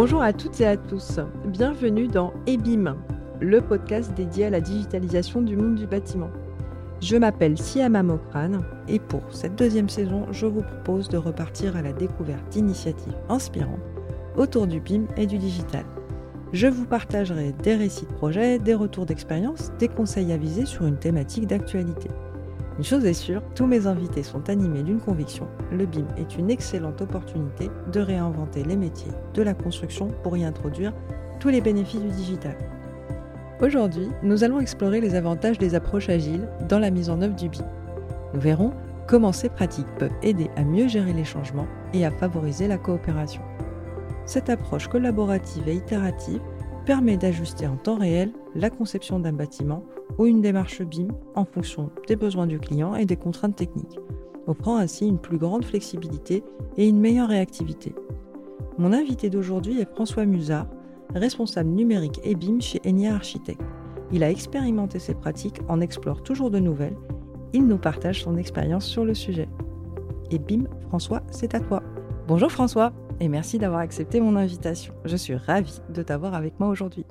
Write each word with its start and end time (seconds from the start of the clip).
Bonjour 0.00 0.22
à 0.22 0.32
toutes 0.32 0.60
et 0.60 0.64
à 0.64 0.76
tous. 0.76 1.18
Bienvenue 1.44 2.06
dans 2.06 2.32
EBIM, 2.46 2.96
le 3.40 3.60
podcast 3.60 4.14
dédié 4.14 4.44
à 4.44 4.50
la 4.50 4.60
digitalisation 4.60 5.42
du 5.42 5.56
monde 5.56 5.74
du 5.74 5.88
bâtiment. 5.88 6.30
Je 7.00 7.16
m'appelle 7.16 7.58
Siama 7.58 8.04
Mokran 8.04 8.60
et 8.86 9.00
pour 9.00 9.22
cette 9.30 9.56
deuxième 9.56 9.88
saison, 9.88 10.28
je 10.30 10.46
vous 10.46 10.62
propose 10.62 11.08
de 11.08 11.16
repartir 11.16 11.76
à 11.76 11.82
la 11.82 11.92
découverte 11.92 12.48
d'initiatives 12.48 13.16
inspirantes 13.28 13.80
autour 14.36 14.68
du 14.68 14.78
BIM 14.78 15.06
et 15.16 15.26
du 15.26 15.36
digital. 15.36 15.84
Je 16.52 16.68
vous 16.68 16.86
partagerai 16.86 17.52
des 17.64 17.74
récits 17.74 18.06
de 18.06 18.12
projets, 18.12 18.60
des 18.60 18.74
retours 18.74 19.04
d'expérience, 19.04 19.72
des 19.80 19.88
conseils 19.88 20.30
avisés 20.30 20.66
sur 20.66 20.86
une 20.86 20.98
thématique 20.98 21.48
d'actualité. 21.48 22.08
Une 22.78 22.84
chose 22.84 23.04
est 23.06 23.12
sûre, 23.12 23.42
tous 23.56 23.66
mes 23.66 23.88
invités 23.88 24.22
sont 24.22 24.48
animés 24.48 24.84
d'une 24.84 25.00
conviction. 25.00 25.48
Le 25.72 25.84
BIM 25.84 26.06
est 26.16 26.36
une 26.38 26.48
excellente 26.48 27.00
opportunité 27.00 27.70
de 27.92 27.98
réinventer 27.98 28.62
les 28.62 28.76
métiers 28.76 29.10
de 29.34 29.42
la 29.42 29.52
construction 29.52 30.12
pour 30.22 30.36
y 30.36 30.44
introduire 30.44 30.92
tous 31.40 31.48
les 31.48 31.60
bénéfices 31.60 32.02
du 32.02 32.10
digital. 32.10 32.56
Aujourd'hui, 33.60 34.08
nous 34.22 34.44
allons 34.44 34.60
explorer 34.60 35.00
les 35.00 35.16
avantages 35.16 35.58
des 35.58 35.74
approches 35.74 36.08
agiles 36.08 36.48
dans 36.68 36.78
la 36.78 36.92
mise 36.92 37.10
en 37.10 37.20
œuvre 37.20 37.34
du 37.34 37.48
BIM. 37.48 37.66
Nous 38.32 38.40
verrons 38.40 38.72
comment 39.08 39.32
ces 39.32 39.48
pratiques 39.48 39.92
peuvent 39.98 40.12
aider 40.22 40.48
à 40.54 40.62
mieux 40.62 40.86
gérer 40.86 41.12
les 41.12 41.24
changements 41.24 41.66
et 41.92 42.06
à 42.06 42.12
favoriser 42.12 42.68
la 42.68 42.78
coopération. 42.78 43.42
Cette 44.24 44.50
approche 44.50 44.86
collaborative 44.86 45.68
et 45.68 45.74
itérative 45.74 46.40
permet 46.88 47.18
d'ajuster 47.18 47.66
en 47.66 47.76
temps 47.76 47.98
réel 47.98 48.32
la 48.54 48.70
conception 48.70 49.20
d'un 49.20 49.34
bâtiment 49.34 49.84
ou 50.16 50.24
une 50.24 50.40
démarche 50.40 50.80
BIM 50.80 51.08
en 51.34 51.44
fonction 51.44 51.90
des 52.06 52.16
besoins 52.16 52.46
du 52.46 52.58
client 52.58 52.94
et 52.94 53.04
des 53.04 53.18
contraintes 53.18 53.56
techniques, 53.56 53.98
offrant 54.46 54.78
ainsi 54.78 55.06
une 55.06 55.18
plus 55.18 55.36
grande 55.36 55.66
flexibilité 55.66 56.42
et 56.78 56.88
une 56.88 56.98
meilleure 56.98 57.28
réactivité. 57.28 57.94
Mon 58.78 58.94
invité 58.94 59.28
d'aujourd'hui 59.28 59.82
est 59.82 59.94
François 59.94 60.24
Musard, 60.24 60.66
responsable 61.14 61.68
numérique 61.68 62.20
et 62.24 62.34
BIM 62.34 62.62
chez 62.62 62.80
Enia 62.86 63.14
Architect. 63.14 63.60
Il 64.10 64.24
a 64.24 64.30
expérimenté 64.30 64.98
ces 64.98 65.12
pratiques, 65.12 65.60
en 65.68 65.82
explore 65.82 66.22
toujours 66.22 66.50
de 66.50 66.58
nouvelles. 66.58 66.96
Il 67.52 67.66
nous 67.66 67.76
partage 67.76 68.22
son 68.22 68.38
expérience 68.38 68.86
sur 68.86 69.04
le 69.04 69.12
sujet. 69.12 69.50
Et 70.30 70.38
BIM, 70.38 70.64
François, 70.88 71.20
c'est 71.30 71.54
à 71.54 71.60
toi. 71.60 71.82
Bonjour 72.26 72.50
François, 72.50 72.94
et 73.20 73.28
merci 73.28 73.58
d'avoir 73.58 73.80
accepté 73.80 74.20
mon 74.20 74.36
invitation. 74.36 74.94
Je 75.04 75.16
suis 75.16 75.34
ravie 75.34 75.80
de 75.92 76.02
t'avoir 76.02 76.34
avec 76.34 76.58
moi 76.60 76.68
aujourd'hui. 76.68 77.04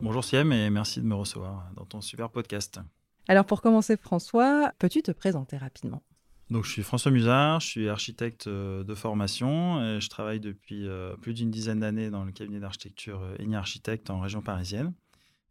Bonjour 0.00 0.24
Siem 0.24 0.52
et 0.52 0.70
merci 0.70 1.00
de 1.00 1.06
me 1.06 1.14
recevoir 1.14 1.70
dans 1.76 1.84
ton 1.84 2.00
super 2.00 2.30
podcast. 2.30 2.80
Alors 3.26 3.44
pour 3.44 3.60
commencer 3.60 3.96
François, 3.96 4.72
peux-tu 4.78 5.02
te 5.02 5.10
présenter 5.10 5.56
rapidement? 5.56 6.02
Donc, 6.50 6.64
je 6.64 6.70
suis 6.70 6.82
François 6.82 7.10
Musard, 7.10 7.60
je 7.60 7.66
suis 7.66 7.88
architecte 7.90 8.46
euh, 8.46 8.82
de 8.82 8.94
formation 8.94 9.82
et 9.82 10.00
je 10.00 10.08
travaille 10.08 10.40
depuis 10.40 10.88
euh, 10.88 11.14
plus 11.16 11.34
d'une 11.34 11.50
dizaine 11.50 11.80
d'années 11.80 12.08
dans 12.08 12.24
le 12.24 12.32
cabinet 12.32 12.58
d'architecture 12.58 13.20
euh, 13.20 13.36
Enya 13.38 13.58
Architecte 13.58 14.08
en 14.08 14.20
région 14.20 14.40
parisienne. 14.40 14.94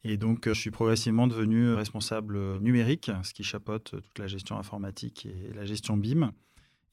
Et 0.04 0.18
donc, 0.18 0.48
je 0.48 0.60
suis 0.60 0.72
progressivement 0.72 1.28
devenu 1.28 1.74
responsable 1.74 2.60
numérique, 2.60 3.12
ce 3.24 3.34
qui 3.34 3.44
chapeaute 3.44 3.92
toute 3.92 4.18
la 4.18 4.28
gestion 4.28 4.58
informatique 4.58 5.28
et 5.28 5.54
la 5.54 5.66
gestion 5.66 5.98
BIM. 5.98 6.32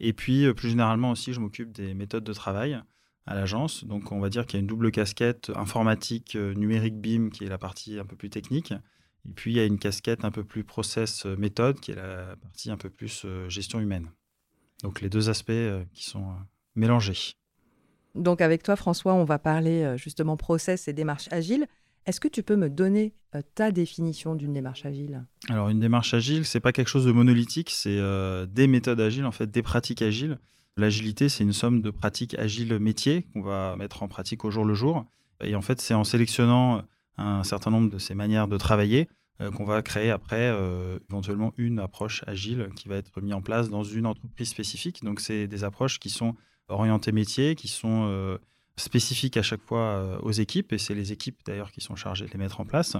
Et 0.00 0.12
puis, 0.12 0.52
plus 0.54 0.70
généralement 0.70 1.10
aussi, 1.10 1.32
je 1.32 1.40
m'occupe 1.40 1.72
des 1.72 1.94
méthodes 1.94 2.24
de 2.24 2.32
travail 2.32 2.80
à 3.26 3.34
l'agence. 3.34 3.84
Donc, 3.84 4.12
on 4.12 4.20
va 4.20 4.28
dire 4.28 4.46
qu'il 4.46 4.58
y 4.58 4.58
a 4.58 4.60
une 4.60 4.66
double 4.66 4.90
casquette 4.90 5.50
informatique, 5.54 6.34
numérique, 6.34 7.00
BIM, 7.00 7.30
qui 7.30 7.44
est 7.44 7.48
la 7.48 7.58
partie 7.58 7.98
un 7.98 8.04
peu 8.04 8.16
plus 8.16 8.30
technique, 8.30 8.74
et 9.28 9.32
puis, 9.32 9.52
il 9.52 9.56
y 9.56 9.60
a 9.60 9.64
une 9.64 9.78
casquette 9.78 10.24
un 10.24 10.30
peu 10.30 10.44
plus 10.44 10.64
process 10.64 11.24
euh, 11.26 11.36
méthode, 11.36 11.80
qui 11.80 11.92
est 11.92 11.96
la 11.96 12.36
partie 12.36 12.70
un 12.70 12.76
peu 12.76 12.90
plus 12.90 13.22
euh, 13.24 13.48
gestion 13.48 13.80
humaine. 13.80 14.10
Donc, 14.82 15.00
les 15.00 15.08
deux 15.08 15.30
aspects 15.30 15.50
euh, 15.50 15.84
qui 15.94 16.04
sont 16.04 16.34
mélangés. 16.74 17.34
Donc, 18.14 18.40
avec 18.40 18.62
toi, 18.62 18.76
François, 18.76 19.14
on 19.14 19.24
va 19.24 19.38
parler 19.38 19.96
justement 19.96 20.36
process 20.36 20.86
et 20.86 20.92
démarche 20.92 21.28
agile. 21.32 21.66
Est-ce 22.06 22.20
que 22.20 22.28
tu 22.28 22.42
peux 22.42 22.56
me 22.56 22.68
donner 22.68 23.14
ta 23.54 23.72
définition 23.72 24.34
d'une 24.34 24.52
démarche 24.52 24.84
agile? 24.84 25.24
Alors, 25.48 25.68
une 25.68 25.80
démarche 25.80 26.14
agile, 26.14 26.44
c'est 26.44 26.60
pas 26.60 26.72
quelque 26.72 26.88
chose 26.88 27.06
de 27.06 27.12
monolithique, 27.12 27.70
c'est 27.70 27.98
des 28.46 28.66
méthodes 28.66 29.00
agiles, 29.00 29.24
en 29.24 29.32
fait, 29.32 29.50
des 29.50 29.62
pratiques 29.62 30.02
agiles. 30.02 30.38
L'agilité, 30.76 31.28
c'est 31.28 31.44
une 31.44 31.52
somme 31.52 31.82
de 31.82 31.90
pratiques 31.90 32.38
agiles 32.38 32.78
métiers 32.78 33.26
qu'on 33.32 33.42
va 33.42 33.76
mettre 33.76 34.02
en 34.02 34.08
pratique 34.08 34.44
au 34.44 34.50
jour 34.50 34.64
le 34.64 34.74
jour. 34.74 35.06
Et 35.42 35.54
en 35.54 35.62
fait, 35.62 35.80
c'est 35.80 35.94
en 35.94 36.04
sélectionnant 36.04 36.82
un 37.16 37.44
certain 37.44 37.70
nombre 37.70 37.90
de 37.90 37.98
ces 37.98 38.14
manières 38.14 38.48
de 38.48 38.56
travailler 38.56 39.08
euh, 39.40 39.50
qu'on 39.50 39.64
va 39.64 39.82
créer 39.82 40.10
après 40.10 40.48
euh, 40.48 40.98
éventuellement 41.10 41.52
une 41.56 41.80
approche 41.80 42.22
agile 42.28 42.70
qui 42.76 42.88
va 42.88 42.96
être 42.96 43.20
mise 43.20 43.34
en 43.34 43.42
place 43.42 43.68
dans 43.68 43.82
une 43.82 44.06
entreprise 44.06 44.48
spécifique. 44.48 45.02
Donc 45.02 45.20
c'est 45.20 45.48
des 45.48 45.64
approches 45.64 45.98
qui 45.98 46.08
sont 46.08 46.36
orientées 46.68 47.10
métiers, 47.10 47.56
qui 47.56 47.66
sont 47.66 48.06
euh, 48.08 48.38
spécifiques 48.76 49.36
à 49.36 49.42
chaque 49.42 49.62
fois 49.62 50.18
aux 50.22 50.32
équipes, 50.32 50.72
et 50.72 50.78
c'est 50.78 50.94
les 50.94 51.12
équipes 51.12 51.38
d'ailleurs 51.46 51.70
qui 51.70 51.80
sont 51.80 51.96
chargées 51.96 52.26
de 52.26 52.30
les 52.32 52.38
mettre 52.38 52.60
en 52.60 52.64
place. 52.64 52.96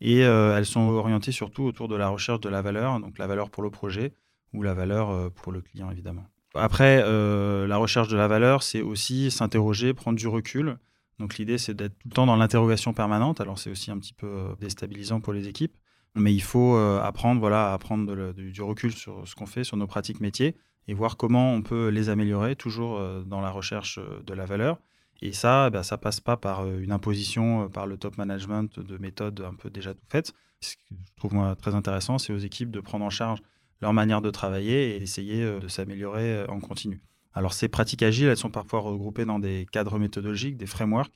Et 0.00 0.20
elles 0.20 0.66
sont 0.66 0.88
orientées 0.88 1.32
surtout 1.32 1.64
autour 1.64 1.88
de 1.88 1.96
la 1.96 2.08
recherche 2.08 2.40
de 2.40 2.48
la 2.48 2.62
valeur, 2.62 3.00
donc 3.00 3.18
la 3.18 3.26
valeur 3.26 3.50
pour 3.50 3.62
le 3.62 3.70
projet 3.70 4.12
ou 4.52 4.62
la 4.62 4.74
valeur 4.74 5.32
pour 5.32 5.52
le 5.52 5.60
client 5.60 5.90
évidemment. 5.90 6.26
Après, 6.54 6.98
la 6.98 7.76
recherche 7.76 8.08
de 8.08 8.16
la 8.16 8.28
valeur, 8.28 8.62
c'est 8.62 8.82
aussi 8.82 9.30
s'interroger, 9.30 9.94
prendre 9.94 10.18
du 10.18 10.28
recul 10.28 10.78
donc 11.18 11.38
l'idée, 11.38 11.58
c'est 11.58 11.74
d'être 11.74 11.98
tout 11.98 12.08
le 12.08 12.14
temps 12.14 12.26
dans 12.26 12.36
l'interrogation 12.36 12.92
permanente. 12.92 13.40
Alors 13.40 13.58
c'est 13.58 13.70
aussi 13.70 13.90
un 13.90 13.98
petit 13.98 14.12
peu 14.12 14.26
euh, 14.26 14.54
déstabilisant 14.60 15.20
pour 15.20 15.32
les 15.32 15.48
équipes, 15.48 15.76
mais 16.14 16.34
il 16.34 16.42
faut 16.42 16.76
euh, 16.76 17.00
apprendre, 17.00 17.40
voilà, 17.40 17.72
à 17.72 17.78
prendre 17.78 18.32
du 18.32 18.62
recul 18.62 18.92
sur 18.92 19.26
ce 19.26 19.34
qu'on 19.34 19.46
fait, 19.46 19.64
sur 19.64 19.76
nos 19.76 19.86
pratiques 19.86 20.20
métiers, 20.20 20.56
et 20.88 20.94
voir 20.94 21.16
comment 21.16 21.52
on 21.52 21.62
peut 21.62 21.88
les 21.88 22.08
améliorer, 22.08 22.54
toujours 22.56 22.98
euh, 22.98 23.22
dans 23.22 23.40
la 23.40 23.50
recherche 23.50 23.98
de 23.98 24.34
la 24.34 24.44
valeur. 24.44 24.78
Et 25.22 25.32
ça, 25.32 25.70
bah, 25.70 25.82
ça 25.82 25.98
passe 25.98 26.20
pas 26.20 26.36
par 26.36 26.66
une 26.66 26.92
imposition, 26.92 27.68
par 27.68 27.86
le 27.86 27.96
top 27.96 28.18
management 28.18 28.78
de 28.78 28.98
méthodes 28.98 29.40
un 29.40 29.54
peu 29.54 29.70
déjà 29.70 29.94
tout 29.94 30.04
faites. 30.08 30.32
Ce 30.60 30.76
que 30.76 30.80
je 30.90 31.16
trouve 31.16 31.34
moi 31.34 31.56
très 31.56 31.74
intéressant, 31.74 32.18
c'est 32.18 32.32
aux 32.32 32.38
équipes 32.38 32.70
de 32.70 32.80
prendre 32.80 33.04
en 33.04 33.10
charge 33.10 33.40
leur 33.80 33.92
manière 33.92 34.22
de 34.22 34.30
travailler 34.30 34.96
et 34.96 35.00
d'essayer 35.00 35.42
de 35.42 35.68
s'améliorer 35.68 36.46
en 36.48 36.60
continu. 36.60 37.02
Alors 37.36 37.52
ces 37.52 37.68
pratiques 37.68 38.02
agiles, 38.02 38.28
elles 38.28 38.36
sont 38.38 38.50
parfois 38.50 38.80
regroupées 38.80 39.26
dans 39.26 39.38
des 39.38 39.66
cadres 39.70 39.98
méthodologiques, 39.98 40.56
des 40.56 40.66
frameworks. 40.66 41.12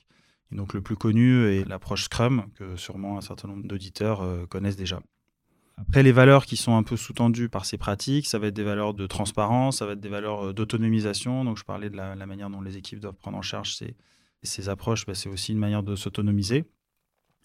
Et 0.51 0.55
donc 0.55 0.73
le 0.73 0.81
plus 0.81 0.95
connu 0.95 1.45
est 1.47 1.67
l'approche 1.67 2.03
Scrum, 2.03 2.45
que 2.55 2.75
sûrement 2.75 3.17
un 3.17 3.21
certain 3.21 3.47
nombre 3.47 3.65
d'auditeurs 3.65 4.21
euh, 4.21 4.45
connaissent 4.45 4.75
déjà. 4.75 5.01
Après, 5.77 6.03
les 6.03 6.11
valeurs 6.11 6.45
qui 6.45 6.57
sont 6.57 6.75
un 6.75 6.83
peu 6.83 6.95
sous-tendues 6.95 7.49
par 7.49 7.65
ces 7.65 7.77
pratiques, 7.77 8.27
ça 8.27 8.39
va 8.39 8.47
être 8.47 8.53
des 8.53 8.63
valeurs 8.63 8.93
de 8.93 9.07
transparence, 9.07 9.79
ça 9.79 9.85
va 9.85 9.93
être 9.93 9.99
des 9.99 10.09
valeurs 10.09 10.47
euh, 10.47 10.53
d'autonomisation. 10.53 11.43
Donc 11.43 11.57
je 11.57 11.63
parlais 11.63 11.89
de 11.89 11.97
la, 11.97 12.15
manière 12.25 12.49
dont 12.49 12.61
les 12.61 12.77
équipes 12.77 12.99
doivent 12.99 13.15
prendre 13.15 13.37
en 13.37 13.41
charge 13.41 13.75
ces, 13.75 13.95
ces 14.43 14.69
approches, 14.69 15.05
bah, 15.05 15.15
c'est 15.15 15.29
aussi 15.29 15.53
une 15.53 15.59
manière 15.59 15.83
de 15.83 15.95
s'autonomiser. 15.95 16.65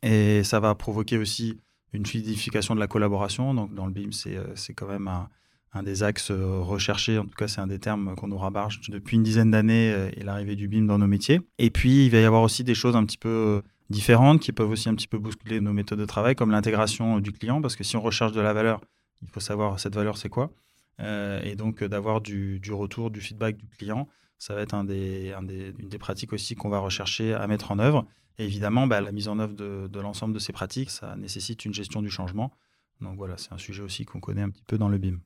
Et 0.02 0.44
ça 0.44 0.60
va 0.60 0.74
provoquer 0.74 1.18
aussi 1.18 1.58
une 1.92 2.04
fluidification 2.04 2.74
de 2.74 2.80
la 2.80 2.86
collaboration. 2.86 3.54
Donc 3.54 3.74
dans 3.74 3.86
le 3.86 3.92
BIM, 3.92 4.12
c'est 4.12 4.36
euh, 4.36 4.54
quand 4.76 4.88
même 4.88 5.08
un, 5.08 5.28
un 5.72 5.82
des 5.82 6.02
axes 6.02 6.30
euh, 6.30 6.60
recherchés, 6.60 7.18
en 7.18 7.24
tout 7.24 7.36
cas 7.36 7.48
c'est 7.48 7.60
un 7.60 7.66
des 7.66 7.78
termes 7.78 8.14
qu'on 8.16 8.28
nous 8.28 8.38
rabarge 8.38 8.80
depuis 8.88 9.16
une 9.16 9.22
dizaine 9.22 9.50
d'années 9.50 10.10
et 10.16 10.22
l'arrivée 10.22 10.56
du 10.56 10.68
BIM 10.68 10.84
dans 10.84 10.98
nos 10.98 11.06
métiers. 11.06 11.40
Et 11.58 11.70
puis 11.70 12.06
il 12.06 12.10
va 12.10 12.18
y 12.18 12.24
avoir 12.24 12.42
aussi 12.42 12.64
des 12.64 12.74
choses 12.74 12.96
un 12.96 13.04
petit 13.04 13.18
peu 13.18 13.62
différentes 13.90 14.40
qui 14.40 14.52
peuvent 14.52 14.70
aussi 14.70 14.88
un 14.88 14.94
petit 14.94 15.08
peu 15.08 15.18
bousculer 15.18 15.60
nos 15.60 15.72
méthodes 15.72 15.98
de 15.98 16.04
travail, 16.06 16.34
comme 16.34 16.50
l'intégration 16.50 17.20
du 17.20 17.32
client, 17.32 17.60
parce 17.60 17.76
que 17.76 17.84
si 17.84 17.96
on 17.96 18.00
recherche 18.00 18.32
de 18.32 18.40
la 18.40 18.52
valeur, 18.52 18.80
il 19.22 19.28
faut 19.28 19.40
savoir 19.40 19.80
cette 19.80 19.94
valeur 19.94 20.18
c'est 20.18 20.28
quoi. 20.28 20.50
et 20.98 21.54
donc 21.56 21.82
d'avoir 21.84 22.20
du, 22.20 22.60
retour, 22.70 23.10
du 23.10 23.20
feedback 23.20 23.56
du 23.56 23.66
client, 23.68 24.08
ça 24.38 24.54
va 24.54 24.62
être 24.62 24.74
une 24.74 24.86
des 24.86 25.98
pratiques 25.98 26.32
aussi 26.32 26.54
qu'on 26.54 26.68
va 26.68 26.78
rechercher 26.78 27.32
à 27.34 27.46
mettre 27.46 27.70
en 27.70 27.78
œuvre. 27.78 28.06
Et 28.38 28.44
évidemment, 28.44 28.86
bah, 28.86 29.00
la 29.00 29.12
mise 29.12 29.28
en 29.28 29.38
œuvre 29.38 29.54
de, 29.54 29.88
de 29.90 30.00
l'ensemble 30.00 30.34
de 30.34 30.38
ces 30.38 30.52
pratiques, 30.52 30.90
ça 30.90 31.16
nécessite 31.16 31.64
une 31.64 31.72
gestion 31.72 32.02
du 32.02 32.10
changement. 32.10 32.52
Donc 33.00 33.16
voilà, 33.16 33.36
c'est 33.36 33.52
un 33.52 33.58
sujet 33.58 33.82
aussi 33.82 34.04
qu'on 34.04 34.20
connaît 34.20 34.42
un 34.42 34.50
petit 34.50 34.64
peu 34.66 34.78
dans 34.78 34.88
le 34.88 34.98
BIM. 34.98 35.18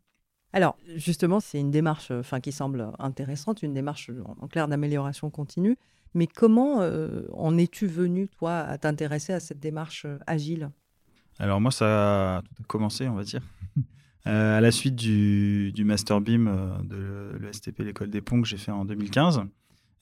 Alors, 0.52 0.76
justement, 0.96 1.38
c'est 1.38 1.60
une 1.60 1.70
démarche 1.70 2.10
enfin, 2.10 2.40
qui 2.40 2.50
semble 2.50 2.90
intéressante, 2.98 3.62
une 3.62 3.72
démarche 3.72 4.10
en 4.40 4.48
clair 4.48 4.66
d'amélioration 4.66 5.30
continue. 5.30 5.76
Mais 6.14 6.26
comment 6.26 6.80
euh, 6.80 7.22
en 7.32 7.56
es-tu 7.56 7.86
venu, 7.86 8.28
toi, 8.28 8.58
à 8.58 8.78
t'intéresser 8.78 9.32
à 9.32 9.40
cette 9.40 9.60
démarche 9.60 10.04
euh, 10.04 10.18
agile? 10.26 10.70
Alors, 11.38 11.60
moi, 11.60 11.70
ça 11.70 12.38
a 12.38 12.42
commencé, 12.66 13.08
on 13.08 13.14
va 13.14 13.24
dire. 13.24 13.42
Euh, 14.26 14.58
à 14.58 14.60
la 14.60 14.70
suite 14.70 14.96
du, 14.96 15.72
Master 15.82 16.20
BIM 16.20 16.44
de 16.84 17.38
l'ESTP, 17.40 17.78
l'école 17.78 18.10
des 18.10 18.20
ponts, 18.20 18.42
que 18.42 18.46
j'ai 18.46 18.58
fait 18.58 18.70
en 18.70 18.84
2015. 18.84 19.40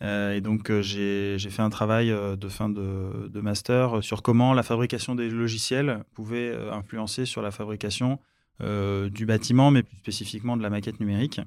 et 0.02 0.40
donc, 0.40 0.72
j'ai 0.80 1.38
fait 1.38 1.62
un 1.62 1.70
travail 1.70 2.08
de 2.08 2.48
fin 2.48 2.68
de, 2.68 3.28
de, 3.28 3.40
master 3.40 4.02
sur 4.02 4.22
comment 4.22 4.54
la 4.54 4.64
fabrication 4.64 5.14
des 5.14 5.30
logiciels 5.30 6.02
pouvait 6.14 6.52
influencer 6.72 7.26
sur 7.26 7.42
la 7.42 7.52
fabrication 7.52 8.18
du 8.60 9.24
bâtiment, 9.24 9.70
mais 9.70 9.84
plus 9.84 9.98
spécifiquement 9.98 10.56
de 10.56 10.64
la 10.64 10.70
maquette 10.70 10.98
numérique. 10.98 11.40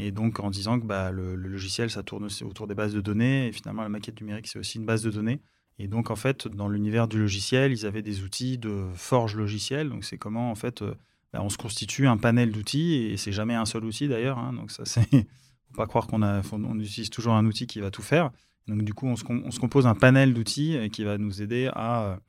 Et 0.00 0.12
donc 0.12 0.38
en 0.38 0.50
disant 0.50 0.78
que 0.78 0.86
bah, 0.86 1.10
le, 1.10 1.34
logiciel, 1.34 1.90
ça 1.90 2.04
tourne 2.04 2.28
autour 2.42 2.68
des 2.68 2.74
bases 2.74 2.94
de 2.94 3.00
données, 3.00 3.48
et 3.48 3.52
finalement 3.52 3.82
la 3.82 3.88
maquette 3.88 4.20
numérique, 4.20 4.46
c'est 4.46 4.58
aussi 4.58 4.78
une 4.78 4.86
base 4.86 5.02
de 5.02 5.10
données. 5.10 5.40
Et 5.80 5.88
donc 5.88 6.10
en 6.10 6.16
fait, 6.16 6.46
dans 6.46 6.68
l'univers 6.68 7.08
du 7.08 7.18
logiciel, 7.18 7.72
ils 7.72 7.84
avaient 7.84 8.02
des 8.02 8.22
outils 8.22 8.58
de 8.58 8.86
forge 8.94 9.36
logiciel. 9.36 9.90
Donc 9.90 10.04
c'est 10.04 10.16
comment 10.16 10.52
en 10.52 10.54
fait, 10.54 10.82
euh, 10.82 10.94
bah, 11.32 11.40
on 11.42 11.48
se 11.48 11.58
constitue 11.58 12.06
un 12.06 12.16
panel 12.16 12.52
d'outils, 12.52 12.94
et 12.94 13.16
c'est 13.16 13.32
jamais 13.32 13.54
un 13.54 13.64
seul 13.64 13.84
outil 13.84 14.06
d'ailleurs. 14.06 14.38
Hein. 14.38 14.52
donc 14.52 14.70
ça, 14.70 14.84
c'est 14.84 15.02
faut 15.10 15.74
pas 15.76 15.86
croire 15.86 16.06
qu'on 16.06 16.78
utilise 16.78 17.10
toujours 17.10 17.34
un 17.34 17.44
outil 17.44 17.66
qui 17.66 17.80
va 17.80 17.90
tout 17.90 18.02
faire. 18.02 18.30
Donc 18.68 18.82
du 18.82 18.94
coup, 18.94 19.08
on 19.08 19.16
se, 19.16 19.24
on 19.28 19.50
se 19.50 19.58
compose 19.58 19.86
un 19.86 19.94
panel 19.94 20.32
d'outils 20.32 20.78
qui 20.92 21.02
va 21.02 21.18
nous 21.18 21.42
aider 21.42 21.70
à 21.74 22.20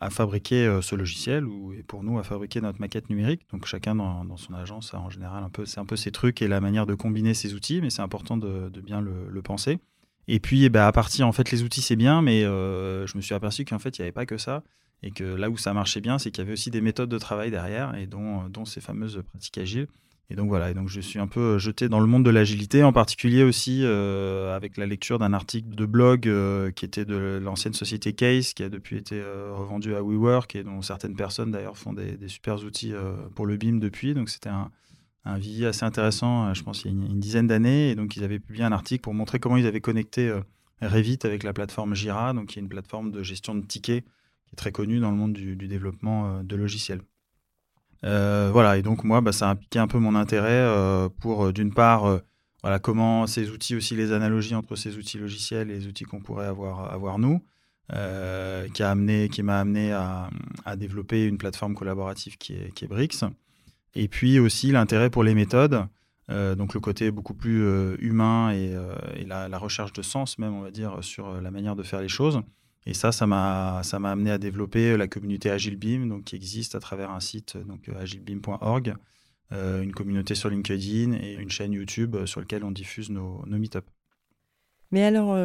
à 0.00 0.10
fabriquer 0.10 0.66
euh, 0.66 0.82
ce 0.82 0.94
logiciel 0.94 1.44
ou 1.46 1.72
et 1.72 1.82
pour 1.82 2.02
nous 2.02 2.18
à 2.18 2.22
fabriquer 2.22 2.60
notre 2.60 2.80
maquette 2.80 3.08
numérique. 3.08 3.42
Donc 3.52 3.66
chacun 3.66 3.94
dans, 3.94 4.36
son 4.36 4.54
agence 4.54 4.92
a 4.94 5.00
en 5.00 5.10
général 5.10 5.42
un 5.42 5.50
peu, 5.50 5.64
ses 5.96 6.10
trucs 6.10 6.42
et 6.42 6.48
la 6.48 6.60
manière 6.60 6.86
de 6.86 6.94
combiner 6.94 7.34
ces 7.34 7.54
outils, 7.54 7.80
mais 7.80 7.90
c'est 7.90 8.02
important 8.02 8.36
de, 8.36 8.70
bien 8.80 9.00
le, 9.00 9.42
penser. 9.42 9.78
Et 10.28 10.40
puis 10.40 10.64
eh 10.64 10.68
ben, 10.68 10.84
à 10.86 10.92
partir, 10.92 11.26
en 11.26 11.32
fait, 11.32 11.50
les 11.50 11.62
outils 11.62 11.82
c'est 11.82 11.96
bien, 11.96 12.20
mais 12.20 12.44
euh, 12.44 13.06
je 13.06 13.16
me 13.16 13.22
suis 13.22 13.34
aperçu 13.34 13.64
qu'en 13.64 13.78
fait 13.78 13.96
il 13.98 14.02
n'y 14.02 14.04
avait 14.04 14.12
pas 14.12 14.26
que 14.26 14.38
ça 14.38 14.62
et 15.02 15.10
que 15.10 15.24
là 15.24 15.50
où 15.50 15.56
ça 15.56 15.72
marchait 15.72 16.00
bien, 16.00 16.18
c'est 16.18 16.30
qu'il 16.30 16.42
y 16.42 16.46
avait 16.46 16.54
aussi 16.54 16.70
des 16.70 16.80
méthodes 16.80 17.10
de 17.10 17.18
travail 17.18 17.50
derrière 17.50 17.94
et 17.94 18.06
dont, 18.06 18.48
dont 18.48 18.64
ces 18.64 18.80
fameuses 18.80 19.22
pratiques 19.30 19.58
agiles. 19.58 19.88
Et 20.28 20.34
donc 20.34 20.48
voilà, 20.48 20.70
et 20.70 20.74
donc 20.74 20.88
je 20.88 21.00
suis 21.00 21.20
un 21.20 21.28
peu 21.28 21.40
euh, 21.40 21.58
jeté 21.58 21.88
dans 21.88 22.00
le 22.00 22.06
monde 22.06 22.24
de 22.24 22.30
l'agilité, 22.30 22.82
en 22.82 22.92
particulier 22.92 23.44
aussi 23.44 23.82
euh, 23.84 24.56
avec 24.56 24.76
la 24.76 24.84
lecture 24.84 25.20
d'un 25.20 25.32
article 25.32 25.72
de 25.76 25.86
blog 25.86 26.26
euh, 26.26 26.72
qui 26.72 26.84
était 26.84 27.04
de 27.04 27.38
l'ancienne 27.40 27.74
société 27.74 28.12
Case, 28.12 28.52
qui 28.52 28.64
a 28.64 28.68
depuis 28.68 28.96
été 28.96 29.22
revendu 29.52 29.94
à 29.94 30.02
WeWork 30.02 30.56
et 30.56 30.64
dont 30.64 30.82
certaines 30.82 31.14
personnes 31.14 31.52
d'ailleurs 31.52 31.78
font 31.78 31.92
des, 31.92 32.16
super 32.26 32.56
outils 32.64 32.92
pour 33.36 33.46
le 33.46 33.56
BIM 33.56 33.78
depuis. 33.78 34.14
Donc 34.14 34.28
c'était 34.28 34.48
un, 34.48 34.72
un 35.24 35.38
assez 35.64 35.84
intéressant, 35.84 36.52
je 36.54 36.62
pense, 36.62 36.84
il 36.84 36.86
y 36.86 36.90
a 36.90 37.06
une, 37.06 37.20
dizaine 37.20 37.46
d'années. 37.46 37.90
Et 37.90 37.94
donc 37.94 38.16
ils 38.16 38.24
avaient 38.24 38.40
publié 38.40 38.64
un 38.64 38.72
article 38.72 39.02
pour 39.02 39.14
montrer 39.14 39.38
comment 39.38 39.56
ils 39.56 39.66
avaient 39.66 39.80
connecté 39.80 40.34
Revit 40.82 41.18
avec 41.22 41.42
la 41.42 41.52
plateforme 41.52 41.94
Jira, 41.94 42.32
donc 42.32 42.46
qui 42.46 42.58
est 42.58 42.62
une 42.62 42.68
plateforme 42.68 43.12
de 43.12 43.22
gestion 43.22 43.54
de 43.54 43.64
tickets 43.64 44.04
qui 44.04 44.52
est 44.52 44.56
très 44.56 44.72
connue 44.72 44.98
dans 44.98 45.10
le 45.10 45.16
monde 45.16 45.32
du 45.34 45.56
développement 45.56 46.42
de 46.42 46.56
logiciels. 46.56 47.00
Euh, 48.04 48.50
voilà, 48.52 48.76
et 48.76 48.82
donc 48.82 49.04
moi, 49.04 49.20
bah, 49.20 49.32
ça 49.32 49.48
a 49.48 49.52
impliqué 49.52 49.78
un 49.78 49.86
peu 49.86 49.98
mon 49.98 50.14
intérêt 50.14 50.50
euh, 50.50 51.08
pour, 51.20 51.46
euh, 51.46 51.52
d'une 51.52 51.72
part, 51.72 52.20
voilà, 52.62 52.78
comment 52.78 53.26
ces 53.26 53.50
outils, 53.50 53.76
aussi 53.76 53.94
les 53.96 54.12
analogies 54.12 54.54
entre 54.54 54.76
ces 54.76 54.96
outils 54.96 55.18
logiciels 55.18 55.70
et 55.70 55.78
les 55.78 55.86
outils 55.86 56.04
qu'on 56.04 56.20
pourrait 56.20 56.46
avoir, 56.46 56.92
avoir 56.92 57.18
nous, 57.18 57.42
qui, 57.88 58.82
a 58.82 58.90
amené, 58.90 59.28
qui 59.28 59.42
m'a 59.42 59.60
amené 59.60 59.92
à, 59.92 60.28
développer 60.76 61.24
une 61.24 61.38
plateforme 61.38 61.74
collaborative 61.74 62.36
qui 62.38 62.54
est, 62.54 62.72
qui 62.74 62.84
est 62.84 62.88
Brix. 62.88 63.20
Et 63.94 64.08
puis 64.08 64.38
aussi 64.38 64.72
l'intérêt 64.72 65.10
pour 65.10 65.22
les 65.22 65.34
méthodes, 65.34 65.86
donc 66.28 66.74
le 66.74 66.80
côté 66.80 67.12
beaucoup 67.12 67.34
plus 67.34 67.94
humain 68.00 68.50
et, 68.50 68.74
la, 69.26 69.58
recherche 69.58 69.92
de 69.92 70.02
sens 70.02 70.38
même, 70.38 70.54
on 70.54 70.62
va 70.62 70.72
dire, 70.72 70.98
sur 71.02 71.40
la 71.40 71.50
manière 71.52 71.76
de 71.76 71.84
faire 71.84 72.00
les 72.00 72.08
choses. 72.08 72.40
Et 72.86 72.94
ça, 72.94 73.10
ça 73.10 73.26
m'a, 73.26 73.82
ça 73.82 73.98
m'a 73.98 74.12
amené 74.12 74.30
à 74.30 74.38
développer 74.38 74.96
la 74.96 75.08
communauté 75.08 75.50
AgileBeam, 75.50 76.08
donc, 76.08 76.24
qui 76.24 76.36
existe 76.36 76.76
à 76.76 76.80
travers 76.80 77.10
un 77.10 77.18
site, 77.18 77.56
donc 77.56 77.88
euh, 77.88 78.00
agilebeam.org, 78.00 78.94
euh, 79.52 79.82
une 79.82 79.92
communauté 79.92 80.36
sur 80.36 80.48
LinkedIn 80.48 81.14
et 81.14 81.34
une 81.34 81.50
chaîne 81.50 81.72
YouTube 81.72 82.14
euh, 82.14 82.26
sur 82.26 82.40
laquelle 82.40 82.62
on 82.62 82.70
diffuse 82.70 83.10
nos, 83.10 83.44
nos 83.44 83.58
meet 83.58 83.76
Mais 84.92 85.02
alors, 85.02 85.36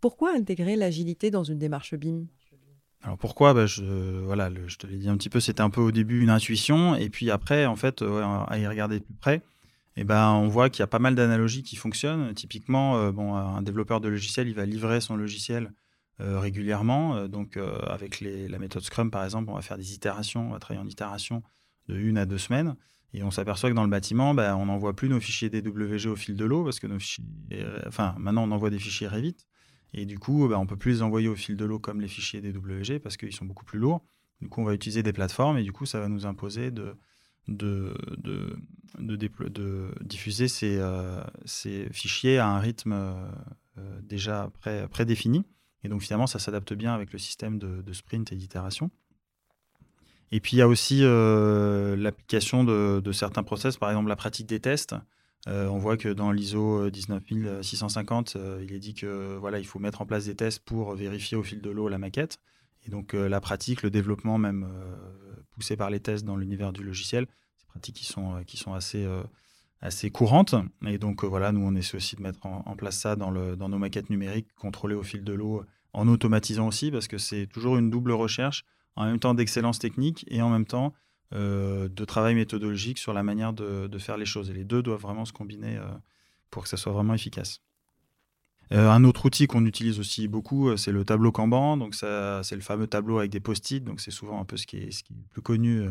pourquoi 0.00 0.34
intégrer 0.34 0.74
l'agilité 0.74 1.30
dans 1.30 1.44
une 1.44 1.58
démarche 1.58 1.94
BIM 1.94 2.26
alors 3.02 3.16
pourquoi? 3.16 3.54
Bah, 3.54 3.64
je, 3.64 3.82
voilà, 3.82 4.50
je 4.66 4.76
te 4.76 4.86
l'ai 4.86 4.98
dit 4.98 5.08
un 5.08 5.16
petit 5.16 5.30
peu, 5.30 5.40
c'était 5.40 5.62
un 5.62 5.70
peu 5.70 5.80
au 5.80 5.90
début 5.90 6.20
une 6.20 6.28
intuition, 6.28 6.94
et 6.94 7.08
puis 7.08 7.30
après, 7.30 7.64
en 7.64 7.74
fait, 7.74 8.02
à 8.02 8.58
y 8.58 8.66
regarder 8.66 8.98
de 8.98 9.04
plus 9.04 9.14
près, 9.14 9.42
eh 9.96 10.04
ben, 10.04 10.32
on 10.32 10.48
voit 10.48 10.68
qu'il 10.68 10.80
y 10.80 10.82
a 10.82 10.86
pas 10.86 10.98
mal 10.98 11.14
d'analogies 11.14 11.62
qui 11.62 11.76
fonctionnent. 11.76 12.34
Typiquement, 12.34 13.10
bon, 13.10 13.34
un 13.34 13.62
développeur 13.62 14.02
de 14.02 14.10
logiciel, 14.10 14.48
il 14.48 14.54
va 14.54 14.66
livrer 14.66 15.00
son 15.00 15.16
logiciel 15.16 15.70
euh, 15.70 15.70
régulièrement. 16.20 17.16
Euh, 17.16 17.28
donc, 17.28 17.56
euh, 17.56 17.78
avec 17.86 18.20
la 18.20 18.58
méthode 18.58 18.82
Scrum, 18.82 19.10
par 19.10 19.24
exemple, 19.24 19.50
on 19.50 19.54
va 19.54 19.62
faire 19.62 19.78
des 19.78 19.94
itérations, 19.94 20.48
on 20.48 20.52
va 20.52 20.58
travailler 20.58 20.84
en 20.84 20.88
itération 20.88 21.42
de 21.88 21.96
une 21.96 22.18
à 22.18 22.26
deux 22.26 22.38
semaines. 22.38 22.76
Et 23.12 23.22
on 23.24 23.30
s'aperçoit 23.30 23.70
que 23.70 23.74
dans 23.74 23.84
le 23.84 23.90
bâtiment, 23.90 24.34
bah, 24.34 24.56
on 24.56 24.66
n'envoie 24.66 24.94
plus 24.94 25.08
nos 25.08 25.18
fichiers 25.18 25.50
DWG 25.50 26.06
au 26.06 26.16
fil 26.16 26.36
de 26.36 26.44
l'eau, 26.44 26.62
parce 26.62 26.78
que 26.78 26.86
nos 26.86 26.98
fichiers. 26.98 27.24
Enfin, 27.86 28.14
maintenant, 28.18 28.44
on 28.44 28.52
envoie 28.52 28.70
des 28.70 28.78
fichiers 28.78 29.08
Revit. 29.08 29.36
Et 29.92 30.06
du 30.06 30.20
coup, 30.20 30.46
bah, 30.48 30.58
on 30.58 30.66
peut 30.66 30.76
plus 30.76 30.92
les 30.92 31.02
envoyer 31.02 31.26
au 31.26 31.34
fil 31.34 31.56
de 31.56 31.64
l'eau 31.64 31.80
comme 31.80 32.00
les 32.00 32.06
fichiers 32.06 32.40
DWG, 32.40 33.00
parce 33.00 33.16
qu'ils 33.16 33.34
sont 33.34 33.46
beaucoup 33.46 33.64
plus 33.64 33.80
lourds. 33.80 34.04
Du 34.40 34.48
coup, 34.48 34.60
on 34.60 34.64
va 34.64 34.74
utiliser 34.74 35.02
des 35.02 35.12
plateformes, 35.12 35.58
et 35.58 35.64
du 35.64 35.72
coup, 35.72 35.86
ça 35.86 35.98
va 35.98 36.08
nous 36.08 36.24
imposer 36.24 36.70
de, 36.70 36.96
diffuser 40.00 40.46
ces, 40.46 41.88
fichiers 41.90 42.38
à 42.38 42.46
un 42.46 42.60
rythme 42.60 43.16
déjà 44.04 44.52
pré, 44.60 44.86
prédéfini. 44.88 45.44
Et 45.82 45.88
donc 45.88 46.02
finalement, 46.02 46.26
ça 46.26 46.38
s'adapte 46.38 46.72
bien 46.72 46.94
avec 46.94 47.12
le 47.12 47.18
système 47.18 47.58
de, 47.58 47.92
sprint 47.92 48.32
et 48.32 48.36
d'itération. 48.36 48.90
Et 50.32 50.40
puis 50.40 50.56
il 50.56 50.60
y 50.60 50.62
a 50.62 50.68
aussi 50.68 51.00
euh, 51.02 51.96
l'application 51.96 52.64
de, 52.64 53.12
certains 53.12 53.42
process, 53.42 53.76
par 53.76 53.90
exemple 53.90 54.08
la 54.08 54.16
pratique 54.16 54.46
des 54.46 54.60
tests. 54.60 54.94
Euh, 55.48 55.66
on 55.68 55.78
voit 55.78 55.96
que 55.96 56.10
dans 56.10 56.32
l'ISO 56.32 56.90
19650, 56.90 58.36
euh, 58.36 58.62
il 58.62 58.74
est 58.74 58.78
dit 58.78 58.92
que 58.92 59.36
voilà, 59.38 59.58
il 59.58 59.66
faut 59.66 59.78
mettre 59.78 60.02
en 60.02 60.06
place 60.06 60.26
des 60.26 60.36
tests 60.36 60.60
pour 60.60 60.94
vérifier 60.94 61.36
au 61.36 61.42
fil 61.42 61.62
de 61.62 61.70
l'eau 61.70 61.88
la 61.88 61.98
maquette. 61.98 62.38
Et 62.86 62.90
donc 62.90 63.12
la 63.12 63.40
pratique, 63.40 63.82
le 63.82 63.90
développement 63.90 64.38
même 64.38 64.66
poussé 65.50 65.76
par 65.76 65.90
les 65.90 66.00
tests 66.00 66.24
dans 66.24 66.36
l'univers 66.36 66.72
du 66.72 66.82
logiciel, 66.82 67.26
c'est 67.58 67.66
pratiques 67.66 67.96
qui 67.96 68.06
sont, 68.06 68.42
qui 68.46 68.56
sont 68.56 68.72
assez, 68.72 69.06
assez 69.82 70.10
courantes. 70.10 70.54
Et 70.86 70.98
donc 70.98 71.24
voilà, 71.24 71.52
nous 71.52 71.62
on 71.62 71.74
essaie 71.74 71.96
aussi 71.96 72.16
de 72.16 72.22
mettre 72.22 72.44
en, 72.44 72.76
place 72.76 72.98
ça 72.98 73.16
dans, 73.16 73.30
le, 73.30 73.56
dans 73.56 73.68
nos 73.68 73.78
maquettes 73.78 74.10
numériques, 74.10 74.48
contrôlées 74.56 74.94
au 74.94 75.02
fil 75.02 75.24
de 75.24 75.32
l'eau 75.32 75.64
en 75.92 76.08
automatisant 76.08 76.68
aussi, 76.68 76.90
parce 76.90 77.08
que 77.08 77.18
c'est 77.18 77.46
toujours 77.46 77.76
une 77.76 77.90
double 77.90 78.12
recherche, 78.12 78.64
en 78.96 79.06
même 79.06 79.18
temps 79.18 79.34
d'excellence 79.34 79.78
technique 79.78 80.24
et 80.28 80.42
en 80.42 80.50
même 80.50 80.66
temps 80.66 80.94
euh, 81.32 81.88
de 81.88 82.04
travail 82.04 82.34
méthodologique 82.34 82.98
sur 82.98 83.12
la 83.12 83.22
manière 83.22 83.52
de, 83.52 83.98
faire 83.98 84.16
les 84.16 84.24
choses. 84.24 84.50
Et 84.50 84.52
les 84.52 84.64
deux 84.64 84.82
doivent 84.82 85.00
vraiment 85.00 85.24
se 85.24 85.32
combiner 85.32 85.76
euh, 85.76 85.84
pour 86.50 86.64
que 86.64 86.68
ça 86.68 86.76
soit 86.76 86.92
vraiment 86.92 87.14
efficace. 87.14 87.60
Euh, 88.72 88.88
un 88.88 89.02
autre 89.02 89.26
outil 89.26 89.46
qu'on 89.46 89.64
utilise 89.64 89.98
aussi 89.98 90.28
beaucoup, 90.28 90.76
c'est 90.76 90.92
le 90.92 91.04
tableau 91.04 91.32
Kanban. 91.32 91.76
Donc 91.76 91.94
c'est 91.94 92.06
le 92.54 92.60
fameux 92.60 92.86
tableau 92.86 93.18
avec 93.18 93.30
des 93.30 93.40
post-it. 93.40 93.82
Donc 93.82 94.00
c'est 94.00 94.10
souvent 94.10 94.40
un 94.40 94.44
peu 94.44 94.56
ce 94.56 94.66
qui 94.66 94.76
est, 94.78 94.90
ce 94.90 95.02
qui 95.02 95.12
est 95.12 95.16
le 95.16 95.28
plus 95.30 95.42
connu 95.42 95.88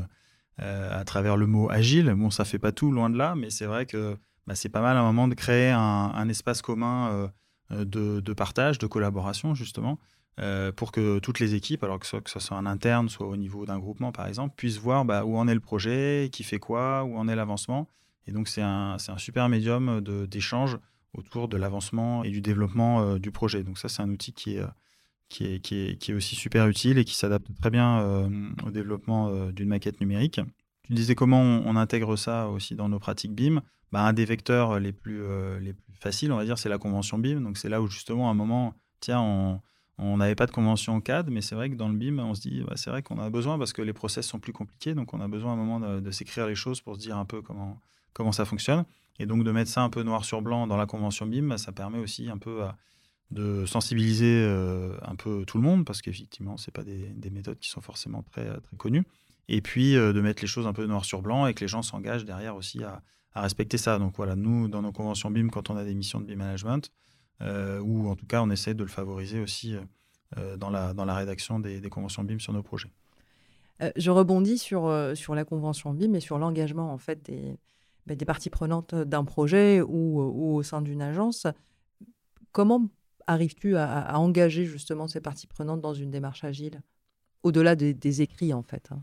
à 0.60 1.04
travers 1.06 1.38
le 1.38 1.48
mot 1.48 1.70
agile. 1.70 2.14
Bon, 2.16 2.30
ça 2.30 2.46
fait 2.46 2.60
pas 2.60 2.72
tout, 2.72 2.92
loin 2.92 3.10
de 3.10 3.18
là, 3.18 3.36
mais 3.36 3.50
c'est 3.50 3.66
vrai 3.66 3.86
que 3.86 4.18
bah, 4.46 4.56
c'est 4.56 4.70
pas 4.70 4.82
mal 4.82 4.98
à 4.98 5.00
un 5.00 5.04
moment 5.04 5.28
de 5.28 5.36
créer 5.36 5.72
un, 5.72 6.30
espace 6.30 6.62
commun 6.62 7.32
euh, 7.72 7.86
de, 7.86 8.34
partage, 8.34 8.80
de 8.80 8.88
collaboration, 8.88 9.54
justement, 9.54 10.00
euh, 10.40 10.72
pour 10.72 10.92
que 10.92 11.20
toutes 11.20 11.40
les 11.40 11.54
équipes, 11.54 11.84
alors 11.84 12.00
que 12.00 12.08
ce, 12.08 12.40
soit 12.40 12.58
en 12.58 12.66
interne, 12.66 13.10
soit 13.10 13.28
au 13.28 13.38
niveau 13.38 13.68
d'un 13.68 13.78
groupement, 13.78 14.12
par 14.12 14.26
exemple, 14.26 14.56
puissent 14.56 14.80
voir 14.80 15.06
bah, 15.06 15.24
où 15.24 15.38
en 15.38 15.48
est 15.48 15.54
le 15.54 15.60
projet, 15.60 16.30
qui 16.32 16.44
fait 16.44 16.58
quoi, 16.58 17.04
où 17.04 17.16
en 17.16 17.28
est 17.28 17.36
l'avancement. 17.36 17.88
Et 18.26 18.32
donc, 18.32 18.48
c'est 18.48 18.64
un, 18.64 18.98
super 19.18 19.50
médium 19.50 20.01
d'échange 20.01 20.80
autour 21.13 21.48
de 21.48 21.58
l'avancement 21.58 22.24
et 22.24 22.32
du 22.32 22.42
développement 22.42 23.01
euh, 23.01 23.20
du 23.20 23.30
projet. 23.32 23.63
Donc, 23.63 23.78
ça, 23.78 23.88
c'est 23.88 24.01
un 24.01 24.10
outil 24.10 24.34
qui 24.34 24.56
est, 24.56 24.63
qui 25.29 25.45
est, 25.45 26.13
aussi 26.13 26.36
super 26.36 26.67
utile 26.67 26.98
et 26.98 27.05
qui 27.05 27.15
s'adapte 27.15 27.48
très 27.62 27.69
bien 27.69 28.27
au 28.65 28.71
développement 28.71 29.50
d'une 29.51 29.69
maquette 29.69 30.01
numérique. 30.01 30.41
Tu 30.83 30.93
disais 30.93 31.15
comment 31.15 31.41
on, 31.41 31.75
intègre 31.75 32.15
ça 32.15 32.50
aussi 32.50 32.75
dans 32.75 32.89
nos 32.89 33.00
pratiques 33.00 33.33
BIM. 33.33 33.62
Bah, 33.91 34.01
un 34.01 34.13
des 34.13 34.25
vecteurs 34.25 34.79
les 34.79 34.91
plus, 34.91 35.21
les 35.62 35.74
plus 35.74 35.93
facile, 36.00 36.31
on 36.31 36.38
va 36.38 36.45
dire, 36.45 36.57
c'est 36.57 36.69
la 36.69 36.79
convention 36.79 37.17
BIM. 37.17 37.41
Donc 37.41 37.57
c'est 37.57 37.69
là 37.69 37.81
où 37.81 37.88
justement, 37.88 38.27
à 38.27 38.31
un 38.31 38.36
moment, 38.36 38.74
tiens, 39.00 39.21
on 40.01 40.17
n'avait 40.17 40.36
pas 40.36 40.45
de 40.45 40.51
convention 40.51 41.01
CAD, 41.01 41.29
mais 41.29 41.41
c'est 41.41 41.55
vrai 41.55 41.69
que 41.69 41.75
dans 41.75 41.89
le 41.89 41.95
BIM, 41.95 42.19
on 42.19 42.33
se 42.33 42.41
dit, 42.41 42.63
c'est 42.75 42.89
vrai 42.89 43.03
qu'on 43.03 43.19
a 43.19 43.29
besoin 43.29 43.57
parce 43.57 43.74
que 43.74 43.81
les 43.81 43.91
process 43.91 44.25
sont 44.25 44.39
plus 44.39 44.53
compliqués, 44.53 44.93
donc 44.93 45.13
on 45.13 45.19
a 45.19 45.27
besoin 45.27 45.51
à 45.51 45.53
un 45.53 45.57
moment 45.57 45.79
de, 46.01 46.12
s'écrire 46.12 46.48
les 46.48 46.55
choses 46.55 46.79
pour 46.79 46.95
se 46.95 47.01
dire 47.01 47.17
un 47.17 47.25
peu 47.25 47.41
comment, 47.41 47.77
comment 48.13 48.31
ça 48.31 48.45
fonctionne. 48.45 48.86
Et 49.19 49.25
donc 49.25 49.43
de 49.43 49.51
mettre 49.51 49.69
ça 49.69 49.81
un 49.81 49.89
peu 49.89 50.03
noir 50.03 50.24
sur 50.24 50.41
blanc 50.41 50.67
dans 50.67 50.77
la 50.77 50.86
convention 50.86 51.25
BIM, 51.25 51.50
bah, 51.50 51.57
ça 51.57 51.74
permet 51.74 52.00
aussi 52.00 52.29
un 52.29 52.38
peu 52.38 52.63
de 53.31 53.65
sensibiliser 53.65 54.43
euh, 54.43 54.98
un 55.01 55.15
peu 55.15 55.43
tout 55.45 55.57
le 55.57 55.63
monde, 55.63 55.86
parce 55.86 56.01
qu'effectivement, 56.01 56.57
ce 56.57 56.71
pas 56.71 56.83
des, 56.83 57.29
méthodes 57.29 57.59
qui 57.59 57.69
sont 57.69 57.81
forcément 57.81 58.24
très, 58.24 58.59
très 58.59 58.77
connues. 58.77 59.03
Et 59.48 59.62
puis 59.62 59.95
euh, 59.95 60.13
de 60.13 60.21
mettre 60.21 60.41
les 60.41 60.48
choses 60.48 60.67
un 60.67 60.74
peu 60.74 60.86
noir 60.86 61.05
sur 61.05 61.21
blanc 61.21 61.48
et 61.48 61.53
que 61.53 61.62
les 61.62 61.67
gens 61.67 61.81
s'engagent 61.81 62.25
derrière 62.25 62.55
aussi 62.55 62.83
à, 62.83 63.01
respecter 63.36 63.77
ça. 63.77 64.00
Donc 64.00 64.15
voilà, 64.17 64.36
nous, 64.36 64.67
dans 64.67 64.81
nos 64.81 64.91
conventions 64.91 65.31
BIM, 65.31 65.50
quand 65.50 65.69
on 65.69 65.77
a 65.77 65.86
des 65.86 65.95
missions 65.95 66.19
de 66.19 66.25
BIM 66.25 66.36
management, 66.36 66.91
euh, 67.41 67.79
ou 67.79 68.09
en 68.09 68.15
tout 68.15 68.25
cas, 68.25 68.41
on 68.41 68.50
essaie 68.50 68.74
de 68.74 68.83
le 68.83 68.89
favoriser 68.89 69.39
aussi 69.39 69.75
euh, 70.38 70.57
dans, 70.57 70.69
la, 70.69 70.93
dans 70.93 71.05
la 71.05 71.15
rédaction 71.15 71.59
des, 71.59 71.81
conventions 71.89 72.24
BIM 72.24 72.39
sur 72.39 72.53
nos 72.53 72.63
projets. 72.63 72.89
Euh, 73.81 73.91
je 73.95 74.12
rebondis 74.12 74.57
sur, 74.57 74.91
sur 75.15 75.36
la 75.36 75.45
convention 75.45 75.93
BIM 75.93 76.13
et 76.15 76.19
sur 76.19 76.38
l'engagement 76.38 76.91
en 76.91 76.98
fait 76.98 77.24
des, 77.24 77.57
bah, 78.05 78.15
des 78.15 78.25
parties 78.25 78.50
prenantes 78.50 78.93
d'un 78.93 79.24
projet 79.24 79.81
ou, 79.81 80.19
au 80.19 80.63
sein 80.63 80.81
d'une 80.81 81.01
agence. 81.01 81.48
Comment 82.51 82.89
arrives-tu 83.29 83.77
à, 83.77 84.17
engager 84.19 84.65
justement 84.65 85.07
ces 85.07 85.21
parties 85.21 85.48
prenantes 85.48 85.81
dans 85.81 85.93
une 85.93 86.12
démarche 86.12 86.43
agile 86.43 86.81
Au-delà 87.43 87.75
des, 87.75 87.93
des, 87.93 88.21
écrits 88.21 88.53
en 88.53 88.63
fait. 88.63 88.89
Hein? 88.91 89.01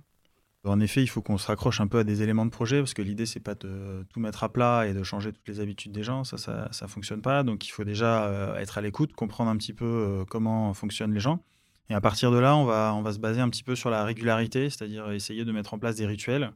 En 0.65 0.81
effet, 0.81 1.03
il 1.03 1.07
faut 1.07 1.23
qu'on 1.23 1.39
se 1.39 1.47
raccroche 1.47 1.81
un 1.81 1.87
peu 1.87 1.99
à 1.99 2.05
des 2.05 2.23
éléments 2.23 2.45
de 2.45 2.51
projet 2.51 2.81
parce 2.81 2.93
que 2.93 3.03
l'idée, 3.03 3.25
c'est 3.25 3.41
pas 3.41 3.55
de 3.55 4.05
tout 4.11 4.19
mettre 4.19 4.43
à 4.43 4.53
plat 4.53 4.87
et 4.89 4.95
de 4.95 5.03
changer 5.05 5.33
toutes 5.33 5.47
les 5.47 5.61
habitudes 5.61 5.93
des 5.93 6.03
gens. 6.03 6.25
Ça, 6.25 6.39
ça, 6.39 6.69
ça 6.73 6.89
fonctionne 6.89 7.23
pas. 7.23 7.45
Donc, 7.45 7.67
il 7.67 7.71
faut 7.71 7.85
déjà 7.85 8.25
euh, 8.25 8.57
être 8.57 8.79
à 8.79 8.81
l'écoute, 8.81 9.13
comprendre 9.13 9.51
un 9.51 9.57
petit 9.57 9.73
peu 9.73 9.85
euh, 9.85 10.25
comment 10.25 10.75
fonctionnent 10.75 11.15
les 11.15 11.21
gens. 11.21 11.41
Et 11.89 11.95
à 11.95 12.01
partir 12.01 12.33
de 12.33 12.39
là, 12.39 12.57
on 12.57 12.65
va, 12.65 12.93
on 12.95 13.03
va 13.03 13.13
se 13.13 13.21
baser 13.21 13.41
un 13.41 13.49
petit 13.49 13.63
peu 13.63 13.77
sur 13.77 13.91
la 13.91 14.05
régularité, 14.05 14.69
c'est-à-dire 14.69 15.13
essayer 15.13 15.45
de 15.45 15.53
mettre 15.53 15.73
en 15.73 15.79
place 15.79 15.95
des 15.95 16.07
rituels 16.07 16.53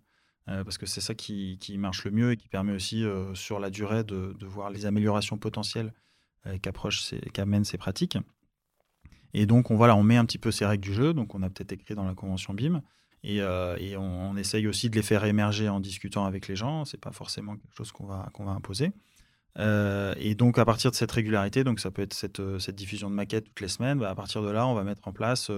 euh, 0.49 0.65
parce 0.65 0.77
que 0.77 0.87
c'est 0.87 1.01
ça 1.01 1.15
qui, 1.15 1.59
qui, 1.61 1.79
marche 1.79 2.05
le 2.05 2.11
mieux 2.11 2.33
et 2.33 2.37
qui 2.37 2.49
permet 2.49 2.73
aussi, 2.73 3.05
sur 3.35 3.61
la 3.61 3.71
durée, 3.71 4.03
de, 4.03 4.35
de, 4.37 4.47
voir 4.47 4.71
les 4.71 4.87
améliorations 4.87 5.39
potentielles 5.39 5.93
qu'amènent 6.63 7.65
ces 7.65 7.79
pratiques. 7.79 8.19
Et 9.33 9.47
donc, 9.47 9.71
on, 9.71 9.77
voilà, 9.77 9.95
on 9.97 10.03
met 10.03 10.17
un 10.17 10.25
petit 10.25 10.39
peu 10.39 10.51
ces 10.51 10.67
règles 10.67 10.83
du 10.83 10.93
jeu, 10.93 11.15
donc 11.15 11.35
on 11.35 11.43
a 11.43 11.51
peut-être 11.51 11.73
écrit 11.73 11.95
dans 11.95 12.05
la 12.05 12.15
convention 12.15 12.55
BIM, 12.55 12.83
et, 13.23 13.43
on, 13.97 14.37
essaye 14.37 14.67
aussi 14.67 14.91
de 14.91 14.97
les 14.97 15.03
faire 15.03 15.25
émerger 15.25 15.69
en 15.69 15.79
discutant 15.81 16.25
avec 16.25 16.49
les 16.49 16.57
gens. 16.57 16.85
C'est 16.85 17.01
pas 17.01 17.13
forcément 17.13 17.57
quelque 17.57 17.77
chose 17.77 17.93
qu'on 17.93 18.07
va, 18.07 18.31
qu'on 18.33 18.45
va 18.45 18.53
imposer. 18.53 18.93
et 19.59 20.35
donc, 20.35 20.59
à 20.59 20.65
partir 20.65 20.91
de 20.91 20.97
cette 20.97 21.13
régularité, 21.13 21.63
donc 21.63 21.81
ça 21.81 21.91
peut 21.91 22.03
être 22.03 22.15
cette, 22.15 22.71
diffusion 22.71 23.11
de 23.11 23.15
maquettes 23.15 23.45
toutes 23.45 23.61
les 23.61 23.69
semaines, 23.69 23.99
bah, 23.99 24.11
à 24.11 24.15
partir 24.15 24.43
de 24.43 24.51
là, 24.51 24.67
on 24.67 24.75
va 24.75 24.85
mettre 24.85 25.07
en 25.07 25.13
place, 25.13 25.51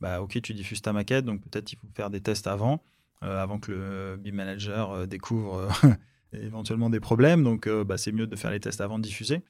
bah, 0.00 0.20
ok, 0.20 0.40
tu 0.42 0.54
diffuses 0.54 0.82
ta 0.82 0.92
maquette, 0.92 1.24
donc 1.24 1.40
peut-être 1.42 1.72
il 1.72 1.76
faut 1.76 1.86
faire 1.94 2.10
des 2.10 2.20
tests 2.20 2.48
avant, 2.48 2.82
avant 3.20 3.58
que 3.58 3.70
le 3.70 4.16
BIM 4.16 4.32
manager 4.32 5.06
découvre 5.06 5.68
éventuellement 6.42 6.90
des 6.90 7.00
problèmes. 7.00 7.44
Donc, 7.44 7.66
euh, 7.66 7.84
bah, 7.84 7.96
c'est 7.98 8.12
mieux 8.12 8.26
de 8.26 8.36
faire 8.36 8.50
les 8.50 8.60
tests 8.60 8.80
avant 8.80 8.98
de 8.98 9.04
diffuser. 9.04 9.42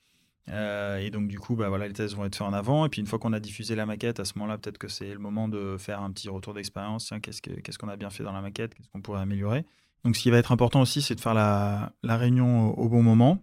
Euh, 0.51 0.99
et 0.99 1.11
donc, 1.11 1.29
du 1.29 1.39
coup, 1.39 1.57
bah, 1.57 1.69
voilà, 1.69 1.89
les 1.89 1.95
tests 1.95 2.15
vont 2.15 2.25
être 2.25 2.37
faits 2.37 2.47
en 2.47 2.53
avant. 2.53 2.85
Et 2.87 2.89
puis, 2.89 3.01
une 3.01 3.07
fois 3.07 3.19
qu'on 3.19 3.33
a 3.33 3.41
diffusé 3.41 3.75
la 3.75 3.87
maquette, 3.87 4.21
à 4.21 4.25
ce 4.25 4.39
moment-là, 4.39 4.59
peut-être 4.59 4.79
que 4.79 4.89
c'est 4.89 5.13
le 5.13 5.19
moment 5.19 5.49
de 5.49 5.77
faire 5.79 6.03
un 6.03 6.11
petit 6.11 6.29
retour 6.29 6.55
d'expérience. 6.55 7.13
Qu'est-ce 7.23 7.79
qu'on 7.79 7.89
a 7.89 7.97
bien 7.97 8.11
fait 8.11 8.25
dans 8.25 8.33
la 8.33 8.43
maquette? 8.43 8.75
Qu'est-ce 8.75 8.89
qu'on 8.89 9.01
pourrait 9.01 9.21
améliorer? 9.21 9.65
Donc, 10.05 10.17
ce 10.17 10.23
qui 10.23 10.31
va 10.31 10.39
être 10.39 10.53
important 10.53 10.81
aussi, 10.83 11.01
c'est 11.01 11.15
de 11.15 11.21
faire 11.21 11.35
la, 11.35 11.93
réunion 12.03 12.79
au, 12.79 12.89
bon 12.89 13.03
moment, 13.03 13.43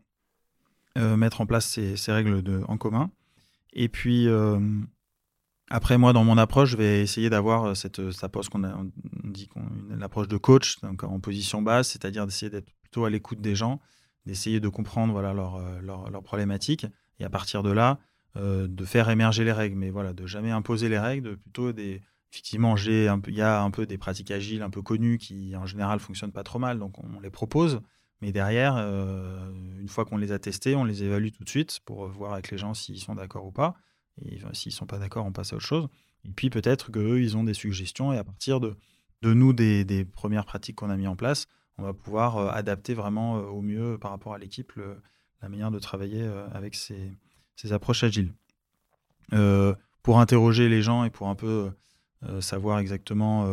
euh, 0.98 1.18
mettre 1.18 1.42
en 1.42 1.46
place 1.46 1.66
ces, 1.68 2.12
règles 2.12 2.64
en 2.68 2.78
commun. 2.78 3.10
Et 3.74 3.90
puis, 3.90 4.28
après, 5.70 5.98
moi, 5.98 6.14
dans 6.14 6.24
mon 6.24 6.38
approche, 6.38 6.70
je 6.70 6.78
vais 6.78 7.02
essayer 7.02 7.32
d'avoir 7.32 7.76
cette, 7.76 8.00
approche 8.22 8.50
qu'on 8.50 8.92
dit 9.24 9.48
qu'on, 9.48 9.64
l'approche 9.90 10.28
de 10.28 10.38
coach, 10.38 10.80
donc 10.82 11.04
en 11.04 11.20
position 11.20 11.64
basse, 11.64 11.90
c'est-à-dire 11.90 12.28
d'essayer 12.28 12.52
d'être 12.52 12.68
à 12.98 13.10
l'écoute 13.10 13.42
des 13.42 13.56
gens, 13.56 13.80
d'essayer 14.26 14.60
de 14.60 14.70
comprendre 14.70 15.14
voilà, 15.14 15.34
leurs 15.34 15.60
leur, 15.82 16.10
leur 16.10 16.24
problématiques, 16.24 16.86
et 17.20 17.24
à 17.24 17.30
partir 17.30 17.64
de 17.64 17.72
là, 17.72 18.00
euh, 18.38 18.68
de 18.68 18.86
faire 18.86 19.10
émerger 19.10 19.44
les 19.44 19.52
règles, 19.52 19.78
mais 19.78 19.90
voilà, 19.90 20.14
de 20.14 20.26
jamais 20.26 20.52
imposer 20.52 20.90
les 20.90 21.00
règles, 21.00 21.30
de 21.32 21.36
plutôt 21.36 21.72
des... 21.74 22.02
Effectivement, 22.32 22.78
il 22.78 23.34
y 23.34 23.42
a 23.42 23.62
un 23.62 23.72
peu 23.72 23.86
des 23.86 23.98
pratiques 23.98 24.32
agiles 24.32 24.62
un 24.62 24.70
peu 24.70 24.82
connues 24.82 25.18
qui, 25.18 25.54
en 25.58 25.66
général, 25.66 26.00
fonctionnent 26.00 26.32
pas 26.32 26.44
trop 26.44 26.60
mal, 26.60 26.80
donc 26.80 26.98
on 27.04 27.20
les 27.20 27.30
propose. 27.30 27.82
Mais 28.22 28.32
derrière, 28.32 28.76
euh, 28.78 29.52
une 29.82 29.90
fois 29.90 30.06
qu'on 30.06 30.16
les 30.16 30.32
a 30.32 30.40
testés, 30.40 30.74
on 30.76 30.86
les 30.86 31.04
évalue 31.04 31.32
tout 31.36 31.44
de 31.44 31.50
suite 31.50 31.82
pour 31.84 32.08
voir 32.08 32.32
avec 32.32 32.50
les 32.50 32.58
gens 32.58 32.74
s'ils 32.74 33.02
sont 33.02 33.16
d'accord 33.16 33.46
ou 33.46 33.52
pas. 33.52 33.76
Et 34.24 34.40
s'ils 34.54 34.72
sont 34.72 34.86
pas 34.86 34.98
d'accord, 34.98 35.26
on 35.26 35.34
passe 35.34 35.52
à 35.52 35.58
autre 35.58 35.66
chose. 35.66 35.90
Et 36.24 36.30
puis 36.30 36.50
peut-être 36.50 36.90
qu'eux, 36.90 37.22
ils 37.22 37.36
ont 37.36 37.44
des 37.44 37.54
suggestions. 37.54 38.14
Et 38.14 38.18
à 38.18 38.24
partir 38.24 38.62
de, 38.62 38.78
de 39.24 39.34
nous, 39.34 39.52
des, 39.52 39.84
des 39.84 40.06
premières 40.06 40.46
pratiques 40.46 40.78
qu'on 40.78 40.90
a 40.90 40.96
mis 40.96 41.08
en 41.08 41.18
place, 41.18 41.48
on 41.78 41.84
va 41.84 41.94
pouvoir 41.94 42.38
euh, 42.38 42.50
adapter 42.50 42.94
vraiment 42.94 43.38
euh, 43.38 43.44
au 43.44 43.62
mieux 43.62 43.98
par 43.98 44.12
rapport 44.12 44.34
à 44.34 44.38
l'équipe 44.38 44.74
la 45.42 45.50
manière 45.50 45.72
de 45.72 45.80
travailler 45.80 46.22
euh, 46.22 46.48
avec 46.54 46.76
ces, 46.76 47.18
approches 47.72 48.04
agiles. 48.04 48.34
pour 50.02 50.20
interroger 50.20 50.68
les 50.68 50.82
gens 50.82 51.04
et 51.04 51.12
pour 51.12 51.28
un 51.28 51.36
peu 51.36 51.72
savoir 52.40 52.80
exactement 52.80 53.46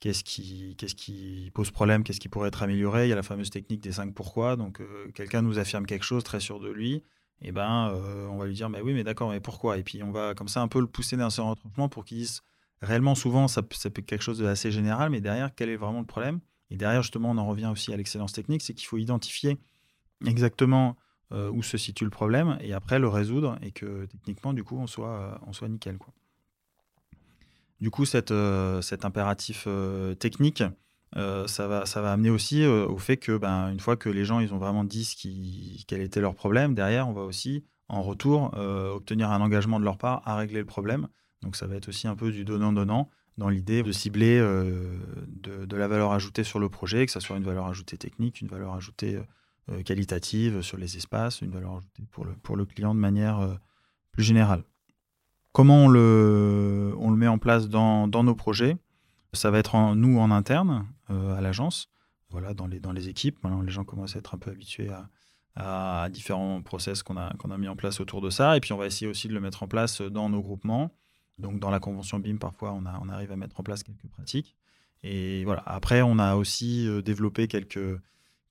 qu'est-ce 0.00 0.24
qui, 0.24 0.76
qui 0.76 1.50
pose 1.54 1.70
problème, 1.70 2.04
qu'est-ce 2.04 2.20
qui 2.20 2.28
pourrait 2.28 2.48
être 2.48 2.62
amélioré. 2.62 3.06
Il 3.06 3.08
y 3.08 3.12
a 3.12 3.16
la 3.16 3.22
fameuse 3.22 3.48
technique 3.48 3.80
des 3.80 3.92
5 3.92 4.12
pourquoi. 4.12 4.56
Donc, 4.56 4.82
quelqu'un 5.14 5.40
nous 5.40 5.58
affirme 5.58 5.86
quelque 5.86 6.04
chose 6.04 6.22
très 6.22 6.40
sûr 6.40 6.60
de 6.60 6.70
lui. 6.70 6.96
Et 7.40 7.48
eh 7.48 7.52
ben, 7.52 7.94
on 8.30 8.36
va 8.36 8.44
lui 8.46 8.54
dire, 8.54 8.68
bah 8.68 8.80
oui, 8.84 8.92
mais 8.92 9.04
d'accord, 9.04 9.30
mais 9.30 9.40
pourquoi? 9.40 9.78
Et 9.78 9.82
puis, 9.82 10.02
on 10.02 10.12
va 10.12 10.34
comme 10.34 10.48
ça 10.48 10.60
un 10.60 10.68
peu 10.68 10.80
le 10.80 10.86
pousser 10.86 11.16
dans 11.16 11.30
son 11.30 11.48
retranchement 11.48 11.88
pour 11.88 12.04
qu'il 12.04 12.18
dise, 12.18 12.42
réellement, 12.82 13.14
souvent, 13.14 13.48
ça, 13.48 13.62
ça 13.72 13.88
peut 13.88 14.00
être 14.00 14.06
quelque 14.06 14.22
chose 14.22 14.40
d'assez 14.40 14.70
général, 14.70 15.08
mais 15.08 15.22
derrière, 15.22 15.54
quel 15.54 15.70
est 15.70 15.76
vraiment 15.76 16.00
le 16.00 16.06
problème? 16.06 16.40
Et 16.74 16.76
derrière, 16.76 17.02
justement, 17.02 17.30
on 17.30 17.38
en 17.38 17.46
revient 17.46 17.68
aussi 17.70 17.92
à 17.92 17.96
l'excellence 17.96 18.32
technique, 18.32 18.60
c'est 18.60 18.74
qu'il 18.74 18.88
faut 18.88 18.98
identifier 18.98 19.58
exactement 20.26 20.96
euh, 21.30 21.48
où 21.52 21.62
se 21.62 21.76
situe 21.78 22.02
le 22.02 22.10
problème 22.10 22.58
et 22.60 22.72
après 22.72 22.98
le 22.98 23.06
résoudre 23.06 23.56
et 23.62 23.70
que 23.70 24.06
techniquement, 24.06 24.52
du 24.52 24.64
coup, 24.64 24.76
on 24.76 24.88
soit, 24.88 25.38
euh, 25.62 25.68
nickel. 25.68 25.98
Du 27.80 27.90
coup, 27.90 28.04
euh, 28.12 28.82
cet 28.82 29.04
impératif 29.04 29.68
technique, 30.18 30.64
ça, 31.14 31.68
va, 31.68 32.12
amener 32.12 32.30
aussi 32.30 32.66
au 32.66 32.98
fait 32.98 33.18
que, 33.18 33.38
ben, 33.38 33.70
une 33.70 33.78
fois 33.78 33.96
que 33.96 34.08
les 34.08 34.24
gens 34.24 34.40
ils 34.40 34.52
ont 34.52 34.58
vraiment 34.58 34.82
dit 34.82 35.04
ce 35.04 35.84
quel 35.86 36.00
était 36.00 36.20
leur 36.20 36.34
problème, 36.34 36.74
derrière, 36.74 37.08
on 37.08 37.12
va 37.12 37.22
aussi, 37.22 37.62
en 37.88 38.02
retour, 38.02 38.52
obtenir 38.56 39.30
un 39.30 39.40
engagement 39.40 39.78
de 39.78 39.84
leur 39.84 39.96
part 39.96 40.22
à 40.24 40.34
régler 40.34 40.58
le 40.58 40.66
problème. 40.66 41.06
Donc, 41.42 41.54
ça 41.54 41.68
va 41.68 41.76
être 41.76 41.88
aussi 41.88 42.08
un 42.08 42.16
peu 42.16 42.32
du 42.32 42.44
donnant-donnant 42.44 43.08
dans 43.38 43.48
l'idée 43.48 43.82
de 43.82 43.92
cibler 43.92 44.38
euh, 44.38 44.96
de, 45.26 45.76
la 45.76 45.88
valeur 45.88 46.12
ajoutée 46.12 46.44
sur 46.44 46.58
le 46.58 46.68
projet, 46.68 47.06
que 47.06 47.12
ce 47.12 47.20
soit 47.20 47.36
une 47.36 47.44
valeur 47.44 47.66
ajoutée 47.66 47.98
technique, 47.98 48.40
une 48.40 48.48
valeur 48.48 48.74
ajoutée 48.74 49.20
euh, 49.70 49.82
qualitative 49.82 50.62
sur 50.62 50.78
les 50.78 50.96
espaces, 50.96 51.40
une 51.40 51.50
valeur 51.50 51.76
ajoutée 51.76 52.04
pour 52.10 52.24
le, 52.24 52.34
pour 52.34 52.56
le 52.56 52.64
client 52.64 52.94
de 52.94 53.00
manière 53.00 53.40
euh, 53.40 53.54
plus 54.12 54.22
générale. 54.22 54.62
Comment 55.52 55.84
on 55.84 55.88
le, 55.88 56.94
on 56.98 57.10
le 57.10 57.16
met 57.16 57.28
en 57.28 57.38
place 57.38 57.68
dans, 57.68 58.08
dans 58.08 58.24
nos 58.24 58.34
projets? 58.34 58.76
Ça 59.32 59.50
va 59.50 59.58
être 59.58 59.94
nous 59.94 60.18
en 60.18 60.30
interne 60.30 60.86
à 61.08 61.40
l'agence, 61.40 61.88
voilà, 62.30 62.54
dans, 62.54 62.66
les, 62.66 62.80
dans 62.80 62.92
les 62.92 63.08
équipes. 63.08 63.38
Les 63.64 63.70
gens 63.70 63.84
commencent 63.84 64.16
à 64.16 64.20
être 64.20 64.34
un 64.34 64.38
peu 64.38 64.50
habitués 64.50 64.90
à, 64.90 65.08
à 65.56 66.08
différents 66.08 66.60
process 66.62 67.02
qu'on 67.02 67.16
a, 67.16 67.32
qu'on 67.34 67.50
a 67.50 67.58
mis 67.58 67.68
en 67.68 67.76
place 67.76 68.00
autour 68.00 68.20
de 68.20 68.30
ça. 68.30 68.56
Et 68.56 68.60
puis, 68.60 68.72
on 68.72 68.76
va 68.76 68.86
essayer 68.86 69.08
aussi 69.08 69.28
de 69.28 69.34
le 69.34 69.40
mettre 69.40 69.62
en 69.62 69.68
place 69.68 70.00
dans 70.00 70.28
nos 70.28 70.40
groupements 70.40 70.92
donc 71.38 71.58
dans 71.58 71.70
la 71.70 71.80
convention 71.80 72.18
BIM, 72.18 72.36
parfois, 72.36 72.72
on, 72.72 73.08
arrive 73.08 73.32
à 73.32 73.36
mettre 73.36 73.58
en 73.58 73.62
place 73.62 73.82
quelques 73.82 74.06
pratiques. 74.06 74.56
Et 75.02 75.44
voilà. 75.44 75.62
Après, 75.66 76.02
on 76.02 76.18
a 76.18 76.36
aussi 76.36 76.86
euh, 76.88 77.02
développé 77.02 77.48
quelques, 77.48 78.00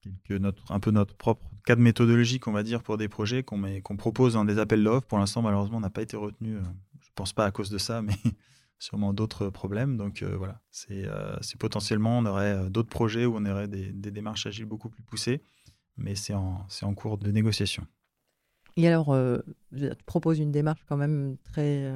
quelques 0.01 0.41
notre, 0.41 0.71
un 0.71 0.79
peu 0.79 0.91
notre 0.91 1.15
propre 1.15 1.49
cadre 1.65 1.81
méthodologique, 1.81 2.47
on 2.47 2.51
va 2.51 2.63
dire, 2.63 2.83
pour 2.83 2.97
des 2.97 3.07
projets 3.07 3.41
qu'on 3.41 3.61
qu'on 3.81 3.97
propose 3.97 4.33
dans 4.33 4.45
des 4.45 4.59
appels 4.59 4.83
d'offres. 4.83 5.07
Pour 5.07 5.17
l'instant, 5.17 5.41
malheureusement, 5.41 5.77
on 5.77 5.81
n'a 5.81 5.89
pas 5.89 6.01
été 6.01 6.17
retenu. 6.17 6.57
Euh, 6.57 6.61
je 7.01 7.09
pense 7.15 7.33
pas 7.33 7.45
à 7.45 7.51
cause 7.51 7.69
de 7.69 7.77
ça, 7.77 8.01
mais 8.01 8.13
sûrement 8.79 9.13
d'autres 9.13 9.49
problèmes. 9.49 9.97
Donc 9.97 10.21
euh, 10.21 10.35
voilà, 10.35 10.61
c'est 10.71 11.07
potentiellement, 11.57 12.19
on 12.19 12.25
aurait 12.25 12.69
d'autres 12.69 12.89
projets 12.89 13.25
où 13.25 13.35
on 13.37 13.45
aurait 13.45 13.67
des, 13.69 14.11
démarches 14.11 14.45
agiles 14.45 14.65
beaucoup 14.65 14.89
plus 14.89 15.03
poussées, 15.03 15.41
mais 15.95 16.15
c'est 16.15 16.33
en, 16.33 16.67
en 16.81 16.93
cours 16.93 17.17
de 17.17 17.31
négociation. 17.31 17.87
Et 18.75 18.87
alors, 18.87 19.15
je 19.71 19.87
te 19.87 20.03
propose 20.05 20.39
une 20.39 20.51
démarche 20.51 20.83
quand 20.87 20.97
même 20.97 21.37
très 21.43 21.93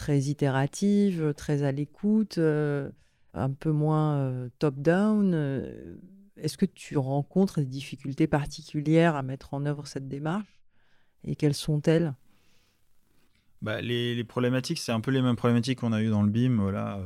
très 0.00 0.18
itérative, 0.20 1.34
très 1.36 1.62
à 1.62 1.72
l'écoute, 1.72 2.38
euh, 2.38 2.90
un 3.34 3.50
peu 3.50 3.70
moins 3.70 4.16
euh, 4.16 4.48
top-down. 4.58 5.32
Euh, 5.34 5.96
est-ce 6.38 6.56
que 6.56 6.64
tu 6.64 6.96
rencontres 6.96 7.60
des 7.60 7.66
difficultés 7.66 8.26
particulières 8.26 9.14
à 9.14 9.22
mettre 9.22 9.52
en 9.52 9.66
œuvre 9.66 9.86
cette 9.86 10.08
démarche? 10.08 10.58
Et 11.22 11.36
quelles 11.36 11.54
sont-elles? 11.54 12.14
Bah, 13.60 13.82
les, 13.82 14.24
problématiques, 14.24 14.78
c'est 14.78 14.90
un 14.90 15.02
peu 15.02 15.10
les 15.10 15.20
mêmes 15.20 15.36
problématiques 15.36 15.80
qu'on 15.80 15.92
a 15.92 16.00
eues 16.00 16.08
dans 16.08 16.22
le 16.22 16.30
BIM, 16.30 16.56
voilà, 16.56 16.98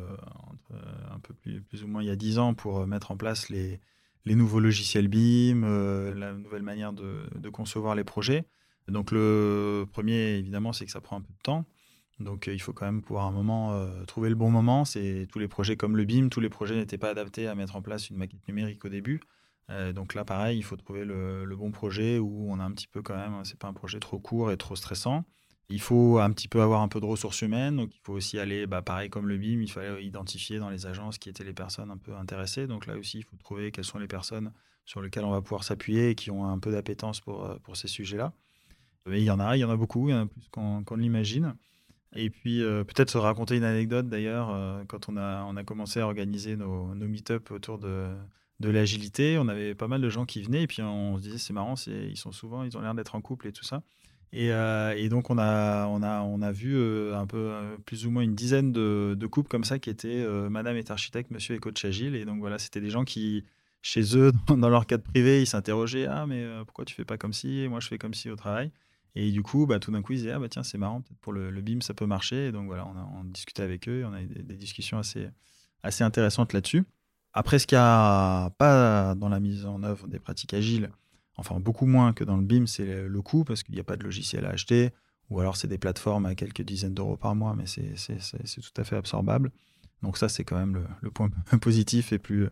un 1.11 1.19
peu 1.19 1.35
plus, 1.35 1.83
ou 1.83 1.89
moins 1.89 2.01
il 2.01 2.07
y 2.07 2.13
a 2.13 2.17
10 2.17 2.39
ans, 2.39 2.55
pour 2.55 2.87
mettre 2.87 3.11
en 3.11 3.17
place 3.17 3.49
les, 3.49 3.81
nouveaux 4.25 4.61
logiciels 4.61 5.09
BIM, 5.09 5.63
la 6.15 6.33
nouvelle 6.33 6.63
manière 6.63 6.93
de, 6.93 7.49
concevoir 7.49 7.97
les 7.97 8.05
projets. 8.05 8.45
Donc 8.87 9.11
le 9.11 9.85
premier, 9.93 10.37
évidemment, 10.37 10.73
c'est 10.73 10.87
que 10.87 10.93
ça 10.93 11.01
prend 11.01 11.17
un 11.17 11.23
peu 11.23 11.33
de 11.33 11.43
temps. 11.43 11.65
Donc 12.21 12.47
euh, 12.49 12.55
il 12.55 12.61
faut 12.61 12.73
quand 12.73 12.87
même 12.87 13.03
pouvoir 13.03 13.27
un 13.27 13.33
moment 13.33 13.75
euh, 13.75 14.05
trouver 14.05 14.29
le 14.29 14.35
bon 14.35 14.51
moment. 14.51 14.85
C'est 14.85 15.27
tous 15.31 15.39
les 15.39 15.49
projets 15.49 15.77
comme 15.77 15.97
le 15.97 16.05
BIM, 16.05 16.29
tous 16.29 16.41
les 16.41 16.49
projets 16.49 16.77
n'étaient 16.77 16.99
pas 16.99 17.11
adaptés 17.11 17.49
à 17.49 17.55
mettre 17.55 17.77
en 17.77 17.83
place 17.83 18.11
une 18.11 18.17
maquette 18.17 18.47
numérique 18.49 18.85
au 18.85 18.89
début. 18.89 19.21
Euh, 19.71 19.93
donc 19.93 20.15
là, 20.15 20.25
pareil, 20.25 20.59
il 20.59 20.63
faut 20.63 20.77
trouver 20.77 21.05
le, 21.05 21.55
bon 21.57 21.71
projet 21.71 22.19
où 22.19 22.47
on 22.51 22.61
a 22.61 22.65
un 22.65 22.71
petit 22.73 22.87
peu 22.87 23.03
quand 23.03 23.17
même, 23.17 23.45
c'est 23.45 23.59
pas 23.59 23.69
un 23.69 23.73
projet 23.73 23.99
trop 23.99 24.19
court 24.19 24.53
et 24.53 24.57
trop 24.57 24.77
stressant. 24.77 25.25
Il 25.71 25.81
faut 25.81 26.19
un 26.19 26.31
petit 26.31 26.49
peu 26.49 26.61
avoir 26.61 26.83
un 26.83 26.89
peu 26.89 27.01
de 27.01 27.07
ressources 27.07 27.41
humaines, 27.41 27.77
donc 27.77 27.95
il 27.95 28.01
faut 28.03 28.13
aussi 28.13 28.39
aller, 28.39 28.67
bah, 28.67 28.83
pareil 28.83 29.09
comme 29.09 29.27
le 29.27 29.39
BIM, 29.39 29.63
il 29.63 29.71
fallait 29.71 30.05
identifier 30.05 30.59
dans 30.59 30.69
les 30.69 30.85
agences 30.87 31.17
qui 31.17 31.31
étaient 31.31 31.45
les 31.45 31.55
personnes 31.55 31.91
un 31.91 31.97
peu 31.97 32.15
intéressées. 32.15 32.67
Donc 32.67 32.87
là 32.87 32.97
aussi, 32.99 33.19
il 33.21 33.25
faut 33.25 33.37
trouver 33.37 33.71
quelles 33.73 33.85
sont 33.85 33.99
les 33.99 34.07
personnes 34.07 34.53
sur 34.85 35.01
lesquelles 35.01 35.25
on 35.25 35.31
va 35.31 35.41
pouvoir 35.41 35.65
s'appuyer 35.65 36.11
et 36.11 36.15
qui 36.15 36.31
ont 36.31 36.45
un 36.47 36.59
peu 36.59 36.71
d'appétence 36.71 37.21
pour, 37.21 37.59
pour 37.63 37.79
ces 37.79 37.89
sujets-là. 37.89 38.35
Mais 39.07 39.21
il 39.23 39.25
y 39.25 39.31
en 39.31 39.41
a, 39.41 39.57
il 39.57 39.61
y 39.61 39.65
en 39.65 39.71
a 39.71 39.77
beaucoup, 39.77 40.11
il 40.11 40.13
y 40.13 40.15
en 40.15 40.25
a 40.25 40.27
plus 40.27 40.49
qu'on 40.51 40.97
l'imagine. 40.97 41.57
Et 42.17 42.31
puis 42.31 42.63
euh, 42.63 42.85
peut-être 42.85 43.11
se 43.11 43.19
raconter 43.19 43.57
une 43.57 43.65
anecdote 43.65 44.09
d'ailleurs, 44.09 44.51
euh, 44.51 44.85
quand 44.87 45.09
on 45.09 45.17
a, 45.17 45.45
on 45.45 45.57
a 45.57 45.65
commencé 45.65 46.01
à 46.01 46.07
organiser 46.07 46.57
nos, 46.57 46.95
nos 46.95 47.07
meet-up 47.07 47.51
autour 47.51 47.79
de, 47.79 48.09
de 48.61 48.69
l'agilité, 48.71 49.37
on 49.39 49.49
avait 49.49 49.75
pas 49.75 49.89
mal 49.89 50.01
de 50.01 50.09
gens 50.09 50.25
qui 50.25 50.43
venaient 50.43 50.63
et 50.63 50.67
puis 50.67 50.83
on 50.83 51.17
se 51.17 51.23
disait 51.23 51.39
c'est 51.39 51.53
marrant, 51.53 51.75
ils 51.87 52.17
sont 52.17 52.33
souvent, 52.33 52.63
ils 52.63 52.77
ont 52.77 52.81
l'air 52.81 52.95
d'être 52.95 53.15
en 53.15 53.21
couple 53.21 53.49
et 53.49 53.53
tout 53.53 53.65
ça. 53.65 53.83
Et, 54.33 54.53
euh, 54.53 54.95
et, 54.97 55.09
donc 55.09 55.31
on 55.31 55.39
a, 55.39 55.87
on 55.87 56.03
a, 56.03 56.23
on 56.23 56.43
a 56.43 56.51
vu 56.51 56.77
un 57.13 57.27
peu 57.27 57.53
plus 57.87 58.07
ou 58.07 58.11
moins 58.11 58.23
une 58.23 58.35
dizaine 58.35 58.73
de, 58.73 59.15
de 59.17 59.27
couples 59.27 59.49
comme 59.49 59.65
ça 59.65 59.79
qui 59.79 59.91
étaient 59.91 60.27
Madame 60.51 60.77
est 60.77 60.91
architecte, 60.91 61.31
Monsieur 61.31 61.55
est 61.55 61.59
coach 61.59 61.85
agile. 61.85 62.17
Et 62.17 62.25
donc 62.25 62.41
voilà, 62.41 62.59
c'était 62.59 62.81
des 62.81 62.91
gens 62.91 63.05
qui, 63.05 63.45
chez 63.83 64.17
eux, 64.17 64.33
dans 64.49 64.69
leur 64.69 64.87
cadre 64.87 65.05
privé, 65.05 65.43
ils 65.43 65.47
s'interrogeaient 65.47 66.07
ah 66.07 66.27
mais 66.27 66.45
pourquoi 66.65 66.85
tu 66.85 66.95
fais 66.95 67.05
pas 67.05 67.17
comme 67.17 67.33
ci, 67.33 67.67
moi 67.69 67.81
je 67.81 67.89
fais 67.89 67.99
comme 67.99 68.15
ci 68.15 68.29
au 68.31 68.37
travail? 68.37 68.73
Et 69.17 69.31
du 69.31 69.43
coup, 69.43 69.67
bah, 69.67 69.79
tout 69.79 69.93
d'un 69.93 70.03
coup, 70.03 70.13
ils 70.13 70.19
disaient 70.19 70.33
ah 70.33 70.39
bah 70.39 70.49
tiens, 70.49 70.63
c'est 70.63 70.79
marrant, 70.79 71.01
peut-être 71.01 71.19
pour 71.21 71.33
le, 71.33 71.51
BIM, 71.61 71.81
ça 71.81 71.95
peut 71.95 72.07
marcher. 72.07 72.49
Et 72.49 72.53
donc 72.53 72.67
voilà, 72.67 72.87
on 72.87 73.21
a, 73.21 73.25
discuté 73.25 73.63
avec 73.63 73.89
eux, 73.89 74.05
on 74.07 74.13
a 74.13 74.23
eu 74.23 74.27
des, 74.27 74.57
discussions 74.57 74.99
assez, 74.99 75.29
assez 75.83 76.03
intéressantes 76.03 76.53
là-dessus. 76.53 76.85
Après, 77.33 77.59
ce 77.59 77.67
qu'il 77.67 77.77
n'y 77.77 77.83
a 77.83 78.51
pas 78.59 79.15
dans 79.15 79.29
la 79.29 79.41
mise 79.41 79.67
en 79.67 79.83
œuvre 79.83 80.09
des 80.09 80.19
pratiques 80.19 80.55
agiles, 80.55 80.91
enfin 81.37 81.59
beaucoup 81.59 81.87
moins 81.87 82.13
que 82.13 82.25
dans 82.25 82.37
le 82.37 82.45
BIM, 82.45 82.67
c'est 82.67 83.07
le 83.07 83.23
coût 83.23 83.45
parce 83.45 83.63
qu'il 83.63 83.75
n'y 83.75 83.81
a 83.81 83.85
pas 83.85 83.97
de 83.97 84.05
logiciel 84.05 84.45
à 84.47 84.51
acheter, 84.51 84.91
ou 85.31 85.41
alors 85.41 85.57
c'est 85.57 85.69
des 85.69 85.79
plateformes 85.79 86.27
à 86.27 86.35
quelques 86.35 86.63
dizaines 86.63 86.95
d'euros 86.95 87.17
par 87.17 87.35
mois, 87.35 87.55
mais 87.57 87.67
c'est 87.67 87.95
tout 87.95 88.81
à 88.81 88.85
fait 88.85 88.97
absorbable. 88.97 89.51
Donc 90.03 90.19
ça, 90.19 90.29
c'est 90.29 90.45
quand 90.45 90.57
même 90.57 90.87
le, 91.01 91.11
point 91.11 91.31
positif 91.61 92.13
et 92.13 92.19
plus, 92.19 92.49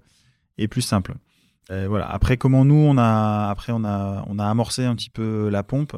et 0.59 0.69
plus 0.69 0.83
simple. 0.83 1.14
voilà. 1.69 2.09
Après, 2.09 2.37
comment 2.37 2.64
nous, 2.64 2.75
on 2.75 2.99
a, 2.99 3.49
après, 3.50 3.73
on 3.73 3.85
a, 3.85 4.25
on 4.28 4.38
a 4.38 4.49
amorcé 4.49 4.85
un 4.85 4.95
petit 4.95 5.11
peu 5.11 5.49
la 5.49 5.62
pompe. 5.62 5.97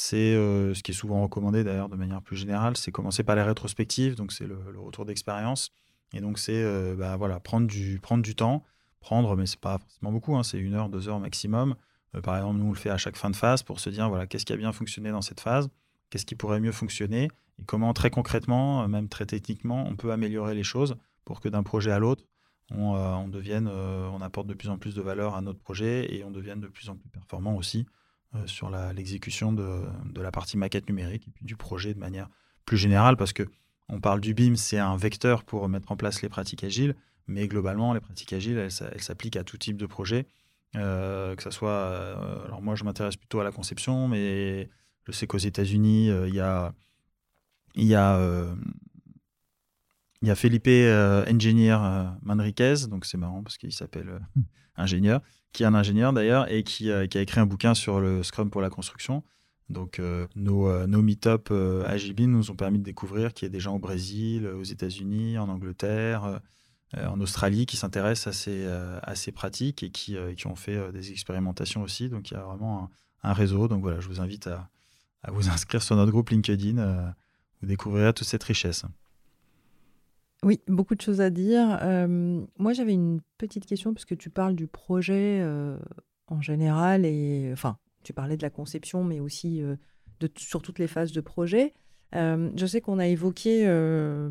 C'est 0.00 0.36
euh, 0.36 0.74
ce 0.74 0.84
qui 0.84 0.92
est 0.92 0.94
souvent 0.94 1.20
recommandé 1.24 1.64
d'ailleurs 1.64 1.88
de 1.88 1.96
manière 1.96 2.22
plus 2.22 2.36
générale, 2.36 2.76
c'est 2.76 2.92
commencer 2.92 3.24
par 3.24 3.34
les 3.34 3.42
rétrospectives, 3.42 4.14
donc 4.14 4.30
c'est 4.30 4.46
le, 4.46 4.56
retour 4.76 5.04
d'expérience. 5.04 5.72
Et 6.12 6.20
donc 6.20 6.38
c'est 6.38 6.62
euh, 6.62 6.94
bah, 6.96 7.16
voilà, 7.16 7.40
prendre, 7.40 7.66
du, 7.66 7.98
prendre 7.98 8.22
du 8.22 8.36
temps, 8.36 8.62
prendre, 9.00 9.34
mais 9.34 9.44
c'est 9.46 9.58
pas 9.58 9.78
forcément 9.78 10.12
beaucoup, 10.12 10.36
hein, 10.36 10.44
c'est 10.44 10.58
une 10.58 10.74
heure, 10.74 10.88
deux 10.88 11.08
heures 11.08 11.18
maximum. 11.18 11.74
Euh, 12.14 12.20
par 12.20 12.36
exemple, 12.36 12.60
nous 12.60 12.66
on 12.66 12.72
le 12.72 12.76
fait 12.76 12.90
à 12.90 12.96
chaque 12.96 13.16
fin 13.16 13.28
de 13.28 13.34
phase 13.34 13.64
pour 13.64 13.80
se 13.80 13.90
dire 13.90 14.08
voilà, 14.08 14.28
qu'est-ce 14.28 14.46
qui 14.46 14.52
a 14.52 14.56
bien 14.56 14.70
fonctionné 14.70 15.10
dans 15.10 15.20
cette 15.20 15.40
phase, 15.40 15.68
qu'est-ce 16.10 16.26
qui 16.26 16.36
pourrait 16.36 16.60
mieux 16.60 16.70
fonctionner, 16.70 17.24
et 17.58 17.64
comment 17.64 17.92
très 17.92 18.10
concrètement, 18.10 18.86
même 18.86 19.08
très 19.08 19.26
techniquement, 19.26 19.84
on 19.84 19.96
peut 19.96 20.12
améliorer 20.12 20.54
les 20.54 20.62
choses 20.62 20.94
pour 21.24 21.40
que 21.40 21.48
d'un 21.48 21.64
projet 21.64 21.90
à 21.90 21.98
l'autre, 21.98 22.22
on, 22.70 23.26
devienne, 23.26 23.66
on 23.66 24.20
apporte 24.20 24.46
de 24.46 24.54
plus 24.54 24.68
en 24.68 24.78
plus 24.78 24.94
de 24.94 25.02
valeur 25.02 25.34
à 25.34 25.40
notre 25.40 25.58
projet 25.58 26.14
et 26.14 26.22
on 26.22 26.30
devienne 26.30 26.60
de 26.60 26.68
plus 26.68 26.88
en 26.88 26.94
plus 26.94 27.08
performant 27.08 27.56
aussi 27.56 27.84
sur 28.46 28.70
l'exécution 28.70 29.52
de, 29.52 29.84
de, 30.04 30.20
la 30.20 30.30
partie 30.30 30.56
maquette 30.56 30.88
numérique 30.88 31.26
et 31.28 31.30
puis 31.30 31.44
du 31.44 31.56
projet 31.56 31.94
de 31.94 31.98
manière 31.98 32.28
plus 32.66 32.76
générale, 32.76 33.16
parce 33.16 33.32
que 33.32 33.44
on 33.88 34.00
parle 34.00 34.20
du 34.20 34.34
BIM, 34.34 34.54
c'est 34.54 34.78
un 34.78 34.96
vecteur 34.96 35.44
pour 35.44 35.66
mettre 35.68 35.90
en 35.90 35.96
place 35.96 36.20
les 36.20 36.28
pratiques 36.28 36.62
agiles, 36.62 36.94
mais 37.26 37.48
globalement, 37.48 37.94
les 37.94 38.00
pratiques 38.00 38.32
agiles, 38.34 38.58
elles, 38.58 38.70
s'appliquent 38.70 39.36
à 39.36 39.44
tout 39.44 39.56
type 39.56 39.78
de 39.78 39.86
projet, 39.86 40.26
euh, 40.76 41.34
que 41.34 41.42
ce 41.42 41.50
soit. 41.50 41.70
Euh, 41.70 42.44
alors 42.44 42.60
moi, 42.60 42.74
je 42.74 42.84
m'intéresse 42.84 43.16
plutôt 43.16 43.40
à 43.40 43.44
la 43.44 43.52
conception, 43.52 44.08
mais 44.08 44.68
je 45.06 45.12
sais 45.12 45.26
qu'aux 45.26 45.38
États-Unis, 45.38 46.08
il 46.26 46.34
y 46.34 46.40
a 46.40 46.74
il 47.74 47.86
y 47.86 47.94
a 47.94 48.54
il 50.20 50.28
y 50.28 50.30
a 50.30 50.34
Felipe 50.34 50.68
Engineer 50.68 51.78
Manriquez, 52.22 52.88
donc 52.88 53.06
c'est 53.06 53.18
marrant 53.18 53.42
parce 53.42 53.56
qu'il 53.56 53.72
s'appelle 53.72 54.20
ingénieur, 54.76 55.22
qui 55.52 55.62
est 55.62 55.66
un 55.66 55.74
ingénieur 55.74 56.12
d'ailleurs, 56.12 56.50
et 56.50 56.62
qui, 56.62 56.90
euh, 56.90 57.06
qui, 57.06 57.18
a 57.18 57.20
écrit 57.20 57.40
un 57.40 57.46
bouquin 57.46 57.74
sur 57.74 58.00
le 58.00 58.22
Scrum 58.22 58.50
pour 58.50 58.60
la 58.60 58.70
construction. 58.70 59.22
Donc 59.68 59.98
euh, 59.98 60.26
nos, 60.34 60.68
euh, 60.68 60.86
nos 60.86 61.02
meet-up 61.02 61.50
à 61.50 61.96
nous 62.18 62.50
ont 62.50 62.56
permis 62.56 62.78
de 62.78 62.84
découvrir 62.84 63.34
qu'il 63.34 63.46
y 63.46 63.50
a 63.50 63.52
des 63.52 63.60
gens 63.60 63.74
au 63.74 63.78
Brésil, 63.78 64.46
aux 64.46 64.64
États-Unis, 64.64 65.38
en 65.38 65.48
Angleterre, 65.48 66.40
en 66.96 67.20
Australie 67.20 67.66
qui 67.66 67.76
s'intéressent 67.76 68.28
à 68.28 68.32
ces, 68.32 68.66
à 68.66 69.14
ces 69.14 69.30
pratiques 69.30 69.82
et 69.82 69.90
qui, 69.90 70.16
qui 70.38 70.46
ont 70.46 70.56
fait 70.56 70.90
des 70.90 71.10
expérimentations 71.12 71.82
aussi. 71.82 72.08
Donc 72.08 72.30
il 72.30 72.34
y 72.34 72.36
a 72.38 72.40
vraiment 72.40 72.88
un, 73.22 73.32
réseau. 73.34 73.68
Donc 73.68 73.82
voilà, 73.82 74.00
je 74.00 74.08
vous 74.08 74.22
invite 74.22 74.46
à, 74.46 74.70
à, 75.22 75.30
vous 75.30 75.48
inscrire 75.50 75.82
sur 75.82 75.96
notre 75.96 76.12
groupe 76.12 76.30
LinkedIn. 76.30 77.14
vous 77.60 77.68
découvrirez 77.68 78.14
toute 78.14 78.26
cette 78.26 78.44
richesse. 78.44 78.86
Oui, 80.44 80.60
beaucoup 80.68 80.94
de 80.94 81.00
choses 81.00 81.20
à 81.20 81.30
dire. 81.30 81.66
moi, 82.58 82.72
j'avais 82.72 82.94
une 82.94 83.20
petite 83.38 83.66
question 83.66 83.92
puisque 83.92 84.16
tu 84.16 84.30
parles 84.30 84.54
du 84.54 84.66
projet 84.66 85.44
en 86.28 86.40
général 86.40 87.04
et 87.04 87.50
enfin, 87.52 87.78
tu 88.04 88.12
parlais 88.12 88.36
de 88.36 88.42
la 88.42 88.50
conception, 88.50 89.02
mais 89.02 89.20
aussi 89.20 89.60
de, 90.20 90.30
sur 90.36 90.62
toutes 90.62 90.78
les 90.78 90.86
phases 90.86 91.12
de 91.12 91.20
projet. 91.20 91.74
je 92.12 92.66
sais 92.66 92.80
qu'on 92.80 92.98
a 92.98 93.06
évoqué 93.06 93.66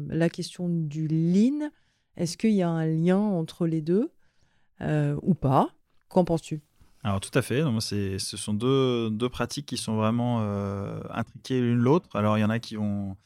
la 0.10 0.30
question 0.30 0.70
du 0.70 1.08
lean. 1.08 1.70
Est-ce 2.16 2.38
qu'il 2.38 2.54
y 2.54 2.64
a 2.64 2.70
un 2.70 2.86
lien 2.86 3.20
entre 3.20 3.68
les 3.68 3.82
deux 3.82 4.10
ou 4.82 5.34
pas? 5.34 5.70
Qu'en 6.08 6.24
penses-tu? 6.24 6.62
Alors 7.04 7.20
tout 7.20 7.38
à 7.38 7.42
fait, 7.42 7.64
ce 7.82 8.38
sont 8.38 8.54
deux, 8.54 9.10
deux, 9.10 9.30
pratiques 9.30 9.66
qui 9.66 9.78
sont 9.78 9.98
vraiment 9.98 10.39
intriquées 11.10 11.60
l'une 11.60 11.80
l'autre. 11.80 12.15
Alors 12.15 12.38
il 12.38 12.41
y 12.41 12.46
en 12.46 12.50
a 12.50 12.60
qui 12.60 12.76
vont 12.76 13.17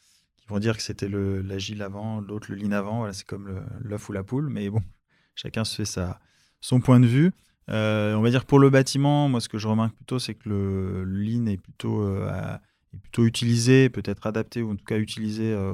vont 0.52 0.60
dire 0.60 0.78
que 0.78 0.84
c'était 0.84 1.10
l'agile 1.10 1.82
avant, 1.82 2.22
l'autre 2.22 2.52
le 2.52 2.58
lean 2.58 2.72
avant. 2.72 3.00
Voilà, 3.00 3.14
c'est 3.14 3.26
comme 3.26 3.64
l'œuf 3.82 4.10
ou 4.10 4.12
la 4.12 4.24
poule. 4.24 4.50
Mais 4.50 4.70
bon, 4.70 4.82
chacun 5.36 5.64
se 5.64 5.76
fait 5.76 5.86
sa, 5.86 6.20
son 6.62 6.80
point 6.80 7.00
de 7.00 7.08
vue. 7.08 7.32
Euh, 7.70 8.16
on 8.16 8.22
va 8.22 8.30
dire 8.30 8.46
pour 8.46 8.60
le 8.60 8.70
bâtiment, 8.70 9.30
moi 9.30 9.40
ce 9.40 9.50
que 9.50 9.58
je 9.58 9.68
remarque 9.68 9.96
plutôt, 9.96 10.20
c'est 10.20 10.36
que 10.36 10.50
le, 10.50 11.04
lean 11.04 11.46
est 11.46 11.58
plutôt, 11.58 12.04
euh, 12.04 12.58
est 12.94 12.98
plutôt 12.98 13.26
utilisé, 13.26 13.90
peut-être 13.90 14.28
adapté 14.28 14.62
ou 14.62 14.72
en 14.72 14.76
tout 14.76 14.86
cas 14.86 14.98
utilisé 14.98 15.54
euh, 15.54 15.74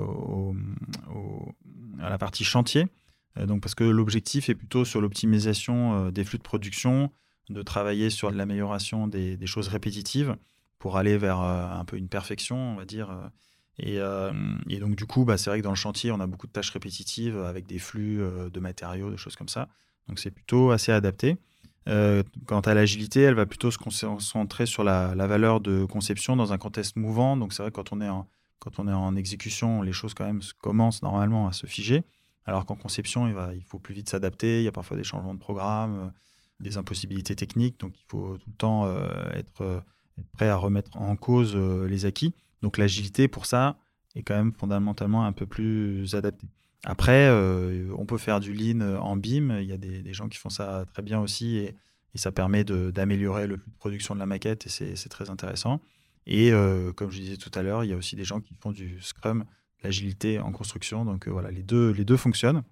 à 2.00 2.10
la 2.10 2.18
partie 2.18 2.44
chantier. 2.44 2.88
donc 3.38 3.62
parce 3.62 3.74
que 3.74 3.84
l'objectif 3.84 4.50
est 4.50 4.56
plutôt 4.56 4.86
sur 4.86 5.02
l'optimisation 5.02 6.10
des 6.12 6.24
flux 6.24 6.38
de 6.38 6.44
production, 6.44 7.12
de 7.50 7.62
travailler 7.62 8.10
sur 8.10 8.30
l'amélioration 8.30 9.08
des, 9.08 9.38
des, 9.38 9.48
choses 9.48 9.68
répétitives 9.70 10.36
pour 10.80 10.98
aller 10.98 11.18
vers 11.18 11.40
un 11.40 11.86
peu 11.86 11.98
une 11.98 12.10
perfection, 12.10 12.74
on 12.74 12.76
va 12.76 12.86
dire 12.86 13.10
euh, 13.86 14.32
et, 14.70 14.80
donc, 14.80 14.96
du 14.96 15.06
coup, 15.06 15.26
bah, 15.26 15.38
c'est 15.38 15.50
vrai 15.50 15.60
que 15.60 15.64
dans 15.64 15.72
le 15.72 15.76
chantier, 15.76 16.12
on 16.12 16.20
a 16.20 16.28
beaucoup 16.28 16.48
de 16.48 16.52
tâches 16.52 16.72
répétitives 16.72 17.38
avec 17.38 17.68
des 17.68 17.80
flux 17.80 18.22
euh, 18.22 18.50
de 18.50 18.60
matériaux, 18.60 19.10
des 19.10 19.18
choses 19.18 19.36
comme 19.36 19.50
ça. 19.50 19.70
Donc, 20.08 20.20
c'est 20.20 20.32
plutôt 20.32 20.72
assez 20.72 20.92
adapté. 20.92 21.38
Euh, 21.88 22.24
quant 22.46 22.60
à 22.62 22.74
l'agilité, 22.74 23.22
elle 23.22 23.36
va 23.36 23.46
plutôt 23.46 23.72
se 23.72 23.78
concentrer 23.78 24.66
sur 24.66 24.84
la, 24.84 25.14
valeur 25.16 25.62
de 25.62 25.86
conception 25.86 26.36
dans 26.36 26.54
un 26.54 26.58
contexte 26.58 26.96
mouvant. 26.96 27.38
Donc, 27.38 27.54
c'est 27.54 27.62
vrai 27.62 27.72
que 27.72 27.76
quand 27.76 27.94
on 27.94 28.02
est 28.02 28.10
en, 28.10 28.28
quand 28.60 28.80
on 28.80 28.88
est 28.88 28.94
en 28.94 29.16
exécution, 29.16 29.82
les 29.82 29.94
choses 29.94 30.14
quand 30.14 30.26
même 30.26 30.42
commencent 30.60 31.04
normalement 31.04 31.48
à 31.48 31.54
se 31.54 31.68
figer. 31.68 32.04
Alors 32.46 32.66
qu'en 32.66 32.76
conception, 32.76 33.28
il, 33.28 33.34
va, 33.34 33.54
il 33.54 33.64
faut 33.64 33.80
plus 33.80 33.94
vite 33.94 34.10
s'adapter. 34.10 34.62
Il 34.62 34.64
y 34.64 34.68
a 34.68 34.72
parfois 34.72 34.98
des 34.98 35.04
changements 35.04 35.34
de 35.34 35.40
programme, 35.40 36.12
des 36.60 36.78
impossibilités 36.78 37.36
techniques. 37.36 37.80
Donc, 37.80 37.94
il 37.98 38.06
faut 38.08 38.38
tout 38.38 38.50
le 38.50 38.58
temps 38.58 38.90
être, 39.34 39.84
être, 40.18 40.32
prêt 40.34 40.50
à 40.50 40.56
remettre 40.56 40.98
en 40.98 41.16
cause 41.16 41.56
les 41.56 42.06
acquis. 42.06 42.34
Donc 42.62 42.78
l'agilité, 42.78 43.28
pour 43.28 43.46
ça, 43.46 43.78
est 44.16 44.24
quand 44.24 44.36
même 44.36 44.54
fondamentalement 44.54 45.26
un 45.26 45.32
peu 45.32 45.46
plus 45.46 46.16
adaptée. 46.16 46.48
Après, 46.84 47.28
euh, 47.28 47.92
on 47.98 48.06
peut 48.06 48.18
faire 48.18 48.40
du 48.40 48.54
lean 48.54 48.82
en 49.00 49.18
BIM. 49.18 49.60
Il 49.60 49.68
y 49.68 49.74
a 49.74 49.78
des, 49.78 50.14
gens 50.14 50.30
qui 50.30 50.38
font 50.38 50.50
ça 50.50 50.86
très 50.88 51.02
bien 51.02 51.20
aussi 51.20 51.58
et, 51.58 51.76
ça 52.16 52.32
permet 52.32 52.64
d'améliorer 52.64 53.46
le 53.46 53.58
flux 53.58 53.70
de 53.70 53.78
production 53.78 54.16
de 54.16 54.20
la 54.20 54.26
maquette 54.26 54.66
et 54.66 54.70
c'est 54.70 55.10
très 55.10 55.30
intéressant. 55.30 55.82
Et 56.26 56.52
euh, 56.52 56.92
comme 56.92 57.12
je 57.12 57.20
disais 57.20 57.38
tout 57.38 57.52
à 57.54 57.62
l'heure, 57.62 57.84
il 57.84 57.92
y 57.92 57.94
a 57.94 57.96
aussi 57.96 58.16
des 58.16 58.24
gens 58.24 58.42
qui 58.42 58.56
font 58.56 58.72
du 58.72 59.00
Scrum, 59.02 59.46
l'agilité 59.84 60.40
en 60.40 60.52
construction. 60.52 61.06
Donc 61.06 61.28
euh, 61.28 61.32
voilà, 61.32 61.52
les 61.52 61.62
deux, 61.62 61.92
les 61.92 62.06
deux 62.06 62.18
fonctionnent. 62.18 62.64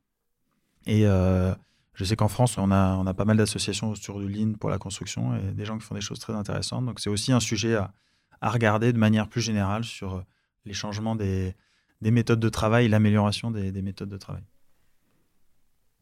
Et 0.88 1.02
je 1.04 2.04
sais 2.04 2.16
qu'en 2.16 2.28
France, 2.28 2.58
on 2.58 2.72
a, 2.72 2.96
on 2.96 3.06
a 3.06 3.14
pas 3.14 3.26
mal 3.26 3.38
d'associations 3.38 3.94
sur 3.94 4.20
du 4.20 4.28
lean 4.28 4.54
pour 4.54 4.72
la 4.72 4.80
construction 4.80 5.36
et 5.36 5.52
des 5.52 5.64
gens 5.64 5.78
qui 5.78 5.86
font 5.86 5.94
des 5.94 6.02
choses 6.02 6.20
très 6.20 6.34
intéressantes. 6.34 6.84
Donc 6.88 7.00
c'est 7.00 7.12
aussi 7.12 7.32
un 7.32 7.40
sujet 7.40 7.76
à, 7.76 7.94
à 8.42 8.50
regarder 8.50 8.94
de 8.94 8.98
manière 8.98 9.28
plus 9.28 9.42
générale 9.42 9.84
sur 9.84 10.16
euh, 10.16 10.22
les 10.66 10.74
changements 10.74 11.16
des, 11.16 11.56
des 12.02 12.12
méthodes 12.12 12.40
de 12.40 12.50
travail, 12.50 12.88
l'amélioration 12.88 13.52
des, 13.52 13.72
des, 13.72 13.82
méthodes 13.82 14.10
de 14.10 14.18
travail. 14.18 14.44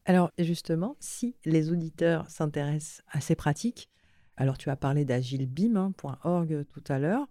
Alors 0.04 0.30
justement, 0.38 0.96
si 1.00 1.36
les 1.44 1.70
auditeurs 1.70 2.28
s'intéressent 2.28 3.02
à 3.10 3.20
ces 3.20 3.34
pratiques, 3.34 3.88
alors 4.36 4.58
tu 4.58 4.70
as 4.70 4.76
parlé 4.76 5.04
d'agilebim.org 5.04 6.52
hein, 6.52 6.64
tout 6.68 6.84
à 6.88 6.98
l'heure, 6.98 7.26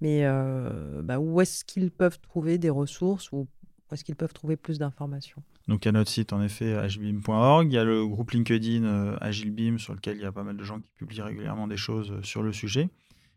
mais 0.00 0.24
euh, 0.24 1.02
bah, 1.02 1.18
où 1.18 1.40
est-ce 1.40 1.64
qu'ils 1.64 1.90
peuvent 1.90 2.20
trouver 2.20 2.58
des 2.58 2.70
ressources 2.70 3.30
ou 3.32 3.46
où 3.88 3.94
est-ce 3.94 4.02
qu'ils 4.02 4.16
peuvent 4.16 4.32
trouver 4.32 4.56
plus 4.56 4.78
d'informations? 4.78 5.42
Donc 5.68 5.84
il 5.84 5.88
y 5.88 5.90
a 5.90 5.92
notre 5.92 6.10
site 6.10 6.32
en 6.32 6.42
effet 6.42 6.74
agilebim.org, 6.74 7.68
il 7.70 7.74
y 7.74 7.78
a 7.78 7.84
le 7.84 8.06
groupe 8.06 8.32
LinkedIn 8.32 8.84
euh, 8.84 9.16
Agilebim 9.20 9.78
sur 9.78 9.94
lequel 9.94 10.16
il 10.16 10.22
y 10.22 10.26
a 10.26 10.32
pas 10.32 10.42
mal 10.42 10.56
de 10.56 10.64
gens 10.64 10.80
qui 10.80 10.90
publient 10.96 11.22
régulièrement 11.22 11.68
des 11.68 11.76
choses 11.76 12.20
sur 12.22 12.42
le 12.42 12.52
sujet. 12.52 12.88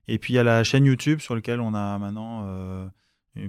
Et 0.07 0.17
puis 0.17 0.33
il 0.33 0.35
y 0.37 0.39
a 0.39 0.43
la 0.43 0.63
chaîne 0.63 0.85
YouTube 0.85 1.19
sur 1.19 1.35
laquelle 1.35 1.59
on 1.59 1.73
a 1.73 1.97
maintenant 1.99 2.45
euh, 2.47 2.87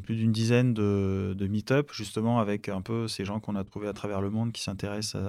plus 0.03 0.17
d'une 0.17 0.33
dizaine 0.33 0.75
de, 0.75 1.35
de 1.37 1.47
meet-up, 1.47 1.91
justement 1.93 2.39
avec 2.39 2.69
un 2.69 2.83
peu 2.83 3.09
ces 3.09 3.25
gens 3.25 3.41
qu'on 3.41 3.57
a 3.57 3.65
trouvés 3.65 3.89
à 3.89 3.93
travers 3.93 4.21
le 4.21 4.31
monde 4.31 4.53
qui 4.53 4.63
s'intéressent 4.63 5.23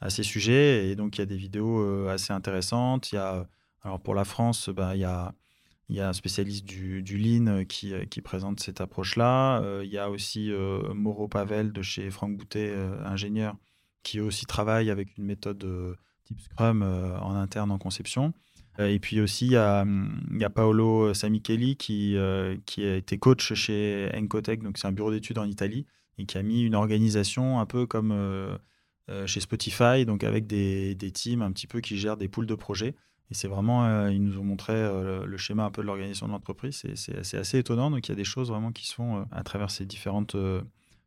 à, 0.00 0.10
ces 0.10 0.22
sujets. 0.22 0.88
Et 0.88 0.96
donc 0.96 1.16
il 1.16 1.20
y 1.20 1.22
a 1.22 1.26
des 1.26 1.36
vidéos 1.36 1.80
euh, 1.80 2.08
assez 2.12 2.32
intéressantes. 2.32 3.12
Il 3.12 3.16
y 3.16 3.18
a, 3.18 3.46
alors 3.82 4.00
pour 4.00 4.14
la 4.14 4.24
France, 4.24 4.68
bah, 4.68 4.94
il, 4.94 5.00
y 5.00 5.04
a, 5.04 6.08
un 6.08 6.12
spécialiste 6.12 6.64
du, 6.66 7.02
du 7.02 7.18
Lean 7.18 7.64
qui, 7.64 7.94
qui, 8.10 8.20
présente 8.20 8.60
cette 8.60 8.80
approche-là. 8.80 9.62
Euh, 9.62 9.82
il 9.84 9.90
y 9.90 9.98
a 9.98 10.10
aussi 10.10 10.52
Mauro 10.92 11.28
Pavel 11.28 11.72
de 11.72 11.82
chez 11.82 12.10
Franck 12.10 12.36
Boutet, 12.36 12.74
ingénieur, 13.04 13.56
qui 14.02 14.20
aussi 14.20 14.44
travaille 14.44 14.90
avec 14.90 15.16
une 15.16 15.24
méthode 15.24 15.64
type 16.24 16.40
Scrum 16.40 16.82
en 16.82 17.34
interne 17.34 17.70
en 17.70 17.78
conception. 17.78 18.34
Euh, 18.80 18.88
et 18.88 18.98
puis 18.98 19.20
aussi, 19.20 19.46
il 19.46 19.52
y 19.52 19.56
a, 19.56 19.84
Paolo 20.50 21.14
Samichelli 21.14 21.76
qui, 21.76 22.16
euh, 22.16 22.56
qui 22.66 22.84
a 22.84 22.96
été 22.96 23.18
coach 23.18 23.54
chez 23.54 24.10
Encotech, 24.14 24.62
donc 24.62 24.78
c'est 24.78 24.86
un 24.86 24.92
bureau 24.92 25.10
d'études 25.10 25.38
en 25.38 25.44
Italie, 25.44 25.86
et 26.18 26.26
qui 26.26 26.38
a 26.38 26.42
mis 26.42 26.62
une 26.62 26.74
organisation 26.74 27.60
un 27.60 27.66
peu 27.66 27.86
comme 27.86 28.12
euh, 28.12 28.56
chez 29.26 29.40
Spotify, 29.40 30.04
donc 30.06 30.24
avec 30.24 30.46
des, 30.46 30.96
teams 31.12 31.42
un 31.42 31.52
petit 31.52 31.66
peu 31.66 31.80
qui 31.80 31.96
gèrent 31.96 32.16
des 32.16 32.28
poules 32.28 32.46
de 32.46 32.54
projets. 32.54 32.94
Et 33.30 33.34
c'est 33.34 33.48
vraiment, 33.48 34.06
ils 34.08 34.22
nous 34.22 34.38
ont 34.38 34.44
montré 34.44 34.74
le, 34.74 35.36
schéma 35.38 35.64
un 35.64 35.70
peu 35.70 35.80
de 35.80 35.86
l'organisation 35.86 36.26
de 36.26 36.32
l'entreprise. 36.32 36.84
C'est 36.94 37.38
assez 37.38 37.58
étonnant. 37.58 37.90
Donc 37.90 38.06
il 38.06 38.10
y 38.10 38.12
a 38.12 38.16
des 38.16 38.24
choses 38.24 38.50
vraiment 38.50 38.70
qui 38.70 38.86
se 38.86 38.94
font 38.94 39.26
à 39.32 39.42
travers 39.42 39.70
ces 39.70 39.86
différentes 39.86 40.36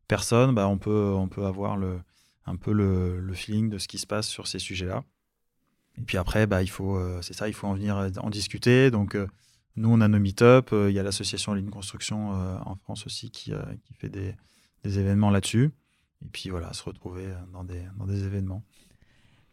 personnes. 0.08 0.52
Bah, 0.52 0.66
on, 0.66 0.78
peut, 0.78 1.46
avoir 1.46 1.76
le, 1.76 2.00
un 2.44 2.56
peu 2.56 2.72
le 2.72 3.32
feeling 3.34 3.70
de 3.70 3.78
ce 3.78 3.86
qui 3.86 3.98
se 3.98 4.06
passe 4.06 4.26
sur 4.26 4.48
ces 4.48 4.58
sujets-là. 4.58 5.04
Et 5.98 6.02
puis 6.02 6.16
après, 6.16 6.46
bah, 6.46 6.62
il 6.62 6.70
faut, 6.70 6.98
c'est 7.22 7.34
ça, 7.34 7.48
il 7.48 7.54
faut 7.54 7.66
en 7.66 7.74
venir 7.74 8.10
en 8.18 8.30
discuter. 8.30 8.90
Donc, 8.90 9.16
nous, 9.76 9.90
on 9.90 10.00
a 10.00 10.08
nos 10.08 10.18
meet-up. 10.18 10.70
Il 10.72 10.92
y 10.92 10.98
a 10.98 11.02
l'association 11.02 11.54
Ligne 11.54 11.70
Construction 11.70 12.30
en 12.64 12.76
France 12.76 13.04
aussi 13.04 13.30
qui, 13.30 13.52
fait 13.98 14.08
des, 14.08 14.34
des 14.84 14.98
événements 14.98 15.30
là-dessus. 15.30 15.72
Et 16.24 16.28
puis 16.30 16.50
voilà, 16.50 16.72
se 16.72 16.84
retrouver 16.84 17.26
dans 17.52 17.64
des, 17.64 17.82
dans 17.98 18.06
des 18.06 18.24
événements. 18.24 18.62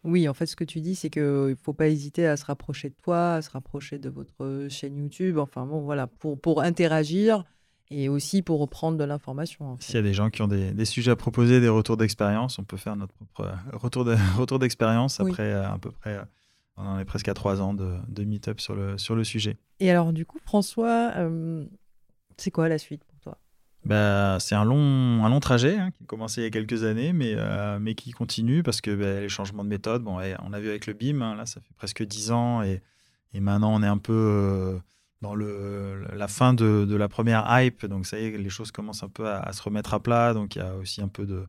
Oui, 0.05 0.29
en 0.29 0.35
fait, 0.35 0.45
ce 0.45 0.55
que 0.55 0.63
tu 0.63 0.81
dis, 0.81 0.95
c'est 0.95 1.09
qu'il 1.09 1.23
ne 1.23 1.55
faut 1.59 1.73
pas 1.73 1.87
hésiter 1.87 2.27
à 2.27 2.37
se 2.37 2.45
rapprocher 2.45 2.89
de 2.89 2.95
toi, 3.01 3.33
à 3.33 3.41
se 3.41 3.49
rapprocher 3.49 3.97
de 3.97 4.09
votre 4.09 4.67
chaîne 4.69 4.97
YouTube, 4.97 5.39
enfin 5.39 5.65
bon, 5.65 5.81
voilà, 5.81 6.05
pour, 6.05 6.39
pour 6.39 6.61
interagir 6.61 7.43
et 7.91 8.09
aussi 8.09 8.41
pour 8.41 8.59
reprendre 8.59 8.97
de 8.97 9.03
l'information. 9.03 9.77
S'il 9.79 9.95
y 9.95 9.99
a 9.99 10.01
des 10.01 10.13
gens 10.13 10.29
qui 10.29 10.41
ont 10.41 10.47
des, 10.47 10.71
des, 10.71 10.85
sujets 10.85 11.11
à 11.11 11.15
proposer, 11.15 11.59
des 11.59 11.69
retours 11.69 11.97
d'expérience, 11.97 12.57
on 12.59 12.63
peut 12.63 12.77
faire 12.77 12.95
notre 12.95 13.13
propre 13.13 13.41
euh, 13.41 13.77
retour 13.77 14.05
de, 14.05 14.15
retour 14.37 14.59
d'expérience 14.59 15.19
après 15.19 15.51
euh, 15.51 15.69
à 15.69 15.77
peu 15.77 15.91
près, 15.91 16.15
euh, 16.15 16.23
on 16.77 16.83
en 16.83 16.99
est 16.99 17.05
presque 17.05 17.27
à 17.27 17.33
trois 17.33 17.61
ans 17.61 17.73
de, 17.73 17.95
de 18.07 18.23
meet-up 18.23 18.59
sur 18.59 18.75
le, 18.75 18.97
sur 18.97 19.15
le 19.15 19.23
sujet. 19.23 19.57
Et 19.79 19.91
alors, 19.91 20.13
du 20.13 20.25
coup, 20.25 20.39
François, 20.43 21.13
c'est 22.37 22.51
quoi 22.51 22.67
la 22.67 22.77
suite 22.77 23.03
bah, 23.85 24.37
c'est 24.39 24.55
un 24.55 24.65
long, 24.65 25.23
un 25.23 25.29
long 25.29 25.39
trajet 25.39 25.77
hein, 25.77 25.91
qui 25.91 26.03
a 26.03 26.05
commencé 26.07 26.41
il 26.41 26.43
y 26.45 26.47
a 26.47 26.49
quelques 26.49 26.83
années, 26.83 27.13
mais, 27.13 27.35
euh, 27.37 27.77
mais 27.79 27.93
qui 27.93 28.11
continue 28.11 28.63
parce 28.63 28.81
que 28.81 28.93
bah, 28.95 29.21
les 29.21 29.29
changements 29.29 29.63
de 29.63 29.69
méthode, 29.69 30.01
bon, 30.01 30.17
on 30.17 30.53
a 30.53 30.59
vu 30.59 30.69
avec 30.69 30.87
le 30.87 30.93
BIM, 30.93 31.21
hein, 31.21 31.35
là 31.35 31.45
ça 31.45 31.61
fait 31.61 31.73
presque 31.77 32.03
10 32.03 32.31
ans 32.31 32.63
et, 32.63 32.81
et 33.33 33.39
maintenant 33.39 33.71
on 33.73 33.83
est 33.83 33.87
un 33.87 33.99
peu 33.99 34.13
euh, 34.13 34.79
dans 35.21 35.35
la 35.35 36.27
fin 36.27 36.53
de, 36.53 36.95
la 36.95 37.07
première 37.07 37.45
hype, 37.49 37.85
donc 37.85 38.05
ça 38.05 38.19
y 38.19 38.25
est, 38.25 38.37
les 38.37 38.49
choses 38.49 38.71
commencent 38.71 39.03
un 39.03 39.09
peu 39.09 39.27
à, 39.27 39.51
se 39.53 39.61
remettre 39.61 39.93
à 39.93 39.99
plat, 39.99 40.33
donc 40.33 40.55
il 40.55 40.59
y 40.59 40.61
a 40.61 40.75
aussi 40.75 41.01
un 41.01 41.07
peu 41.07 41.25
de, 41.25 41.45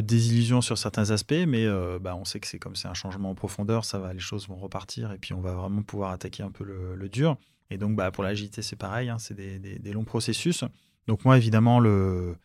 désillusion 0.00 0.60
sur 0.60 0.78
certains 0.78 1.10
aspects, 1.10 1.34
mais 1.46 1.66
euh, 1.66 1.98
bah, 2.00 2.16
on 2.16 2.24
sait 2.24 2.40
que 2.40 2.46
c'est 2.46 2.58
comme 2.58 2.76
c'est 2.76 2.88
un 2.88 2.94
changement 2.94 3.30
en 3.30 3.34
profondeur, 3.34 3.82
les 4.12 4.18
choses 4.20 4.48
vont 4.48 4.56
repartir 4.56 5.12
et 5.12 5.18
puis 5.18 5.34
on 5.34 5.40
va 5.40 5.52
vraiment 5.52 5.82
pouvoir 5.82 6.12
attaquer 6.12 6.42
un 6.42 6.50
peu 6.50 6.64
le, 6.64 7.08
dur. 7.08 7.36
Et 7.70 7.78
donc 7.78 7.96
bah, 7.96 8.10
pour 8.10 8.24
l'agilité 8.24 8.62
c'est 8.62 8.76
pareil, 8.76 9.08
hein, 9.08 9.18
c'est 9.18 9.34
des, 9.34 9.92
longs 9.92 10.04
processus. 10.04 10.64
Donc 11.06 11.24
moi, 11.24 11.36
évidemment, 11.36 11.80
le, 11.80 12.36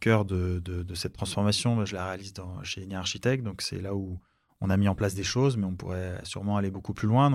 cœur 0.00 0.24
de, 0.24 0.94
cette 0.94 1.12
transformation, 1.12 1.84
je 1.84 1.94
la 1.94 2.06
réalise 2.06 2.32
chez 2.62 2.82
Eni 2.82 2.94
Architect. 2.94 3.42
Donc 3.44 3.62
c'est 3.62 3.80
là 3.80 3.94
où 3.94 4.18
on 4.60 4.70
a 4.70 4.76
mis 4.76 4.88
en 4.88 4.94
place 4.94 5.14
des 5.14 5.24
choses, 5.24 5.56
mais 5.56 5.64
on 5.64 5.74
pourrait 5.74 6.18
sûrement 6.22 6.56
aller 6.56 6.70
beaucoup 6.70 6.94
plus 6.94 7.08
loin. 7.08 7.30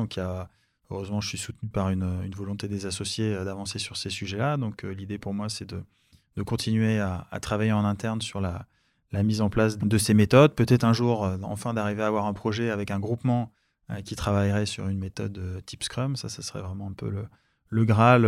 Heureusement, 0.89 1.21
je 1.21 1.29
suis 1.29 1.37
soutenu 1.37 1.69
par 1.69 1.89
une, 1.89 2.29
volonté 2.35 2.67
des 2.67 2.85
associés 2.85 3.33
euh, 3.33 3.45
d'avancer 3.45 3.79
sur 3.79 3.97
ces 3.97 4.09
sujets-là. 4.09 4.57
Donc 4.57 4.83
euh, 4.83 4.91
l'idée 4.91 5.17
pour 5.17 5.33
moi, 5.33 5.49
c'est 5.49 5.65
de, 5.65 5.83
continuer 6.43 6.99
à, 6.99 7.27
travailler 7.41 7.71
en 7.71 7.85
interne 7.85 8.21
sur 8.21 8.41
la, 8.41 8.67
mise 9.23 9.39
en 9.39 9.49
place 9.49 9.77
de 9.77 9.97
ces 9.97 10.13
méthodes. 10.13 10.55
Peut-être 10.55 10.83
un 10.83 10.91
jour, 10.91 11.23
euh, 11.23 11.37
enfin, 11.43 11.73
d'arriver 11.73 12.03
à 12.03 12.07
avoir 12.07 12.25
un 12.25 12.33
projet 12.33 12.69
avec 12.69 12.91
un 12.91 12.99
groupement 12.99 13.51
qui 14.03 14.15
travaillerait 14.15 14.65
sur 14.65 14.87
une 14.89 14.97
méthode 14.97 15.63
type 15.67 15.83
Scrum. 15.83 16.15
Ça, 16.15 16.27
ça 16.27 16.41
serait 16.41 16.61
vraiment 16.61 16.87
un 16.87 16.93
peu 16.93 17.07
le, 17.07 17.27
le 17.69 17.85
Graal 17.85 18.27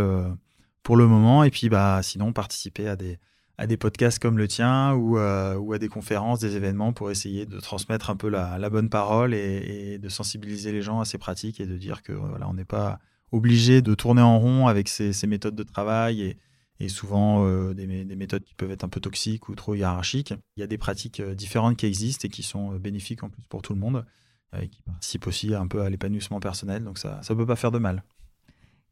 pour 0.84 0.96
le 0.96 1.08
moment. 1.08 1.42
Et 1.42 1.50
puis, 1.50 1.68
bah, 1.68 2.00
sinon, 2.04 2.32
participer 2.32 2.86
à 2.86 2.94
des, 2.94 3.18
à 3.58 3.66
des 3.66 3.76
podcasts 3.76 4.20
comme 4.20 4.38
le 4.38 4.46
tien 4.46 4.94
ou, 4.94 5.18
euh, 5.18 5.56
ou 5.56 5.72
à 5.72 5.78
des 5.78 5.88
conférences, 5.88 6.38
des 6.38 6.54
événements 6.54 6.92
pour 6.92 7.10
essayer 7.10 7.44
de 7.44 7.58
transmettre 7.58 8.08
un 8.08 8.16
peu 8.16 8.28
la, 8.28 8.70
bonne 8.70 8.88
parole 8.88 9.34
et, 9.34 9.98
de 9.98 10.08
sensibiliser 10.08 10.70
les 10.70 10.80
gens 10.80 11.00
à 11.00 11.04
ces 11.04 11.18
pratiques 11.18 11.60
et 11.60 11.66
de 11.66 11.76
dire 11.76 12.02
que 12.02 12.12
voilà, 12.12 12.48
on 12.48 12.54
n'est 12.54 12.64
pas 12.64 13.00
obligé 13.32 13.82
de 13.82 13.94
tourner 13.94 14.22
en 14.22 14.38
rond 14.38 14.68
avec 14.68 14.88
ces, 14.88 15.12
ces 15.12 15.26
méthodes 15.26 15.56
de 15.56 15.64
travail 15.64 16.22
et, 16.22 16.38
et 16.78 16.88
souvent 16.88 17.44
euh, 17.44 17.74
des, 17.74 18.04
des, 18.04 18.16
méthodes 18.16 18.44
qui 18.44 18.54
peuvent 18.54 18.70
être 18.70 18.84
un 18.84 18.88
peu 18.88 19.00
toxiques 19.00 19.48
ou 19.48 19.56
trop 19.56 19.74
hiérarchiques. 19.74 20.32
Il 20.56 20.60
y 20.60 20.62
a 20.62 20.68
des 20.68 20.78
pratiques 20.78 21.18
euh, 21.18 21.34
différentes 21.34 21.76
qui 21.76 21.86
existent 21.86 22.26
et 22.26 22.30
qui 22.30 22.44
sont 22.44 22.76
bénéfiques 22.76 23.24
en 23.24 23.28
plus 23.28 23.42
pour 23.48 23.62
tout 23.62 23.74
le 23.74 23.80
monde 23.80 24.06
et 24.58 24.68
qui 24.68 24.80
participent 24.82 25.26
aussi 25.26 25.54
un 25.54 25.66
peu 25.66 25.82
à 25.82 25.90
l'épanouissement 25.90 26.40
personnel. 26.40 26.84
Donc 26.84 26.96
ça 26.98 27.20
ne 27.28 27.34
peut 27.34 27.44
pas 27.44 27.56
faire 27.56 27.72
de 27.72 27.78
mal. 27.78 28.04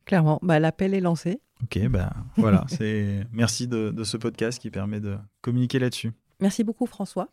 Clairement, 0.06 0.38
bah, 0.42 0.58
l'appel 0.60 0.94
est 0.94 1.00
lancé. 1.00 1.40
Ok, 1.62 1.78
ben 1.88 2.10
voilà, 2.36 2.64
c'est 2.68 3.26
merci 3.32 3.66
de, 3.66 3.90
de, 3.90 4.04
ce 4.04 4.16
podcast 4.16 4.58
qui 4.58 4.70
permet 4.70 5.00
de 5.00 5.16
communiquer 5.42 5.78
là-dessus. 5.78 6.12
Merci 6.40 6.64
beaucoup 6.64 6.86
François. 6.86 7.28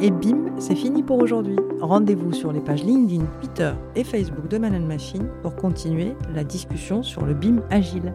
Et 0.00 0.10
bim, 0.10 0.56
c'est 0.58 0.74
fini 0.74 1.02
pour 1.02 1.18
aujourd'hui. 1.18 1.56
Rendez-vous 1.80 2.32
sur 2.32 2.52
les 2.52 2.60
pages 2.60 2.82
LinkedIn, 2.82 3.24
Twitter 3.40 3.72
et 3.94 4.02
Facebook 4.02 4.48
de 4.48 4.58
Man 4.58 4.84
Machine 4.84 5.28
pour 5.42 5.54
continuer 5.54 6.14
la 6.34 6.42
discussion 6.42 7.02
sur 7.02 7.24
le 7.24 7.34
BIM 7.34 7.62
agile. 7.70 8.12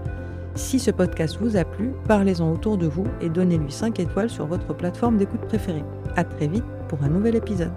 Si 0.56 0.80
ce 0.80 0.92
podcast 0.92 1.38
vous 1.40 1.56
a 1.56 1.64
plu, 1.64 1.92
parlez-en 2.08 2.52
autour 2.52 2.78
de 2.78 2.88
vous 2.88 3.06
et 3.22 3.30
donnez-lui 3.30 3.72
5 3.72 4.00
étoiles 4.00 4.30
sur 4.30 4.48
votre 4.48 4.76
plateforme 4.76 5.18
d'écoute 5.18 5.46
préférée. 5.48 5.86
À 6.16 6.24
très 6.24 6.48
vite 6.48 6.66
pour 6.90 7.04
un 7.04 7.10
nouvel 7.10 7.36
épisode. 7.36 7.72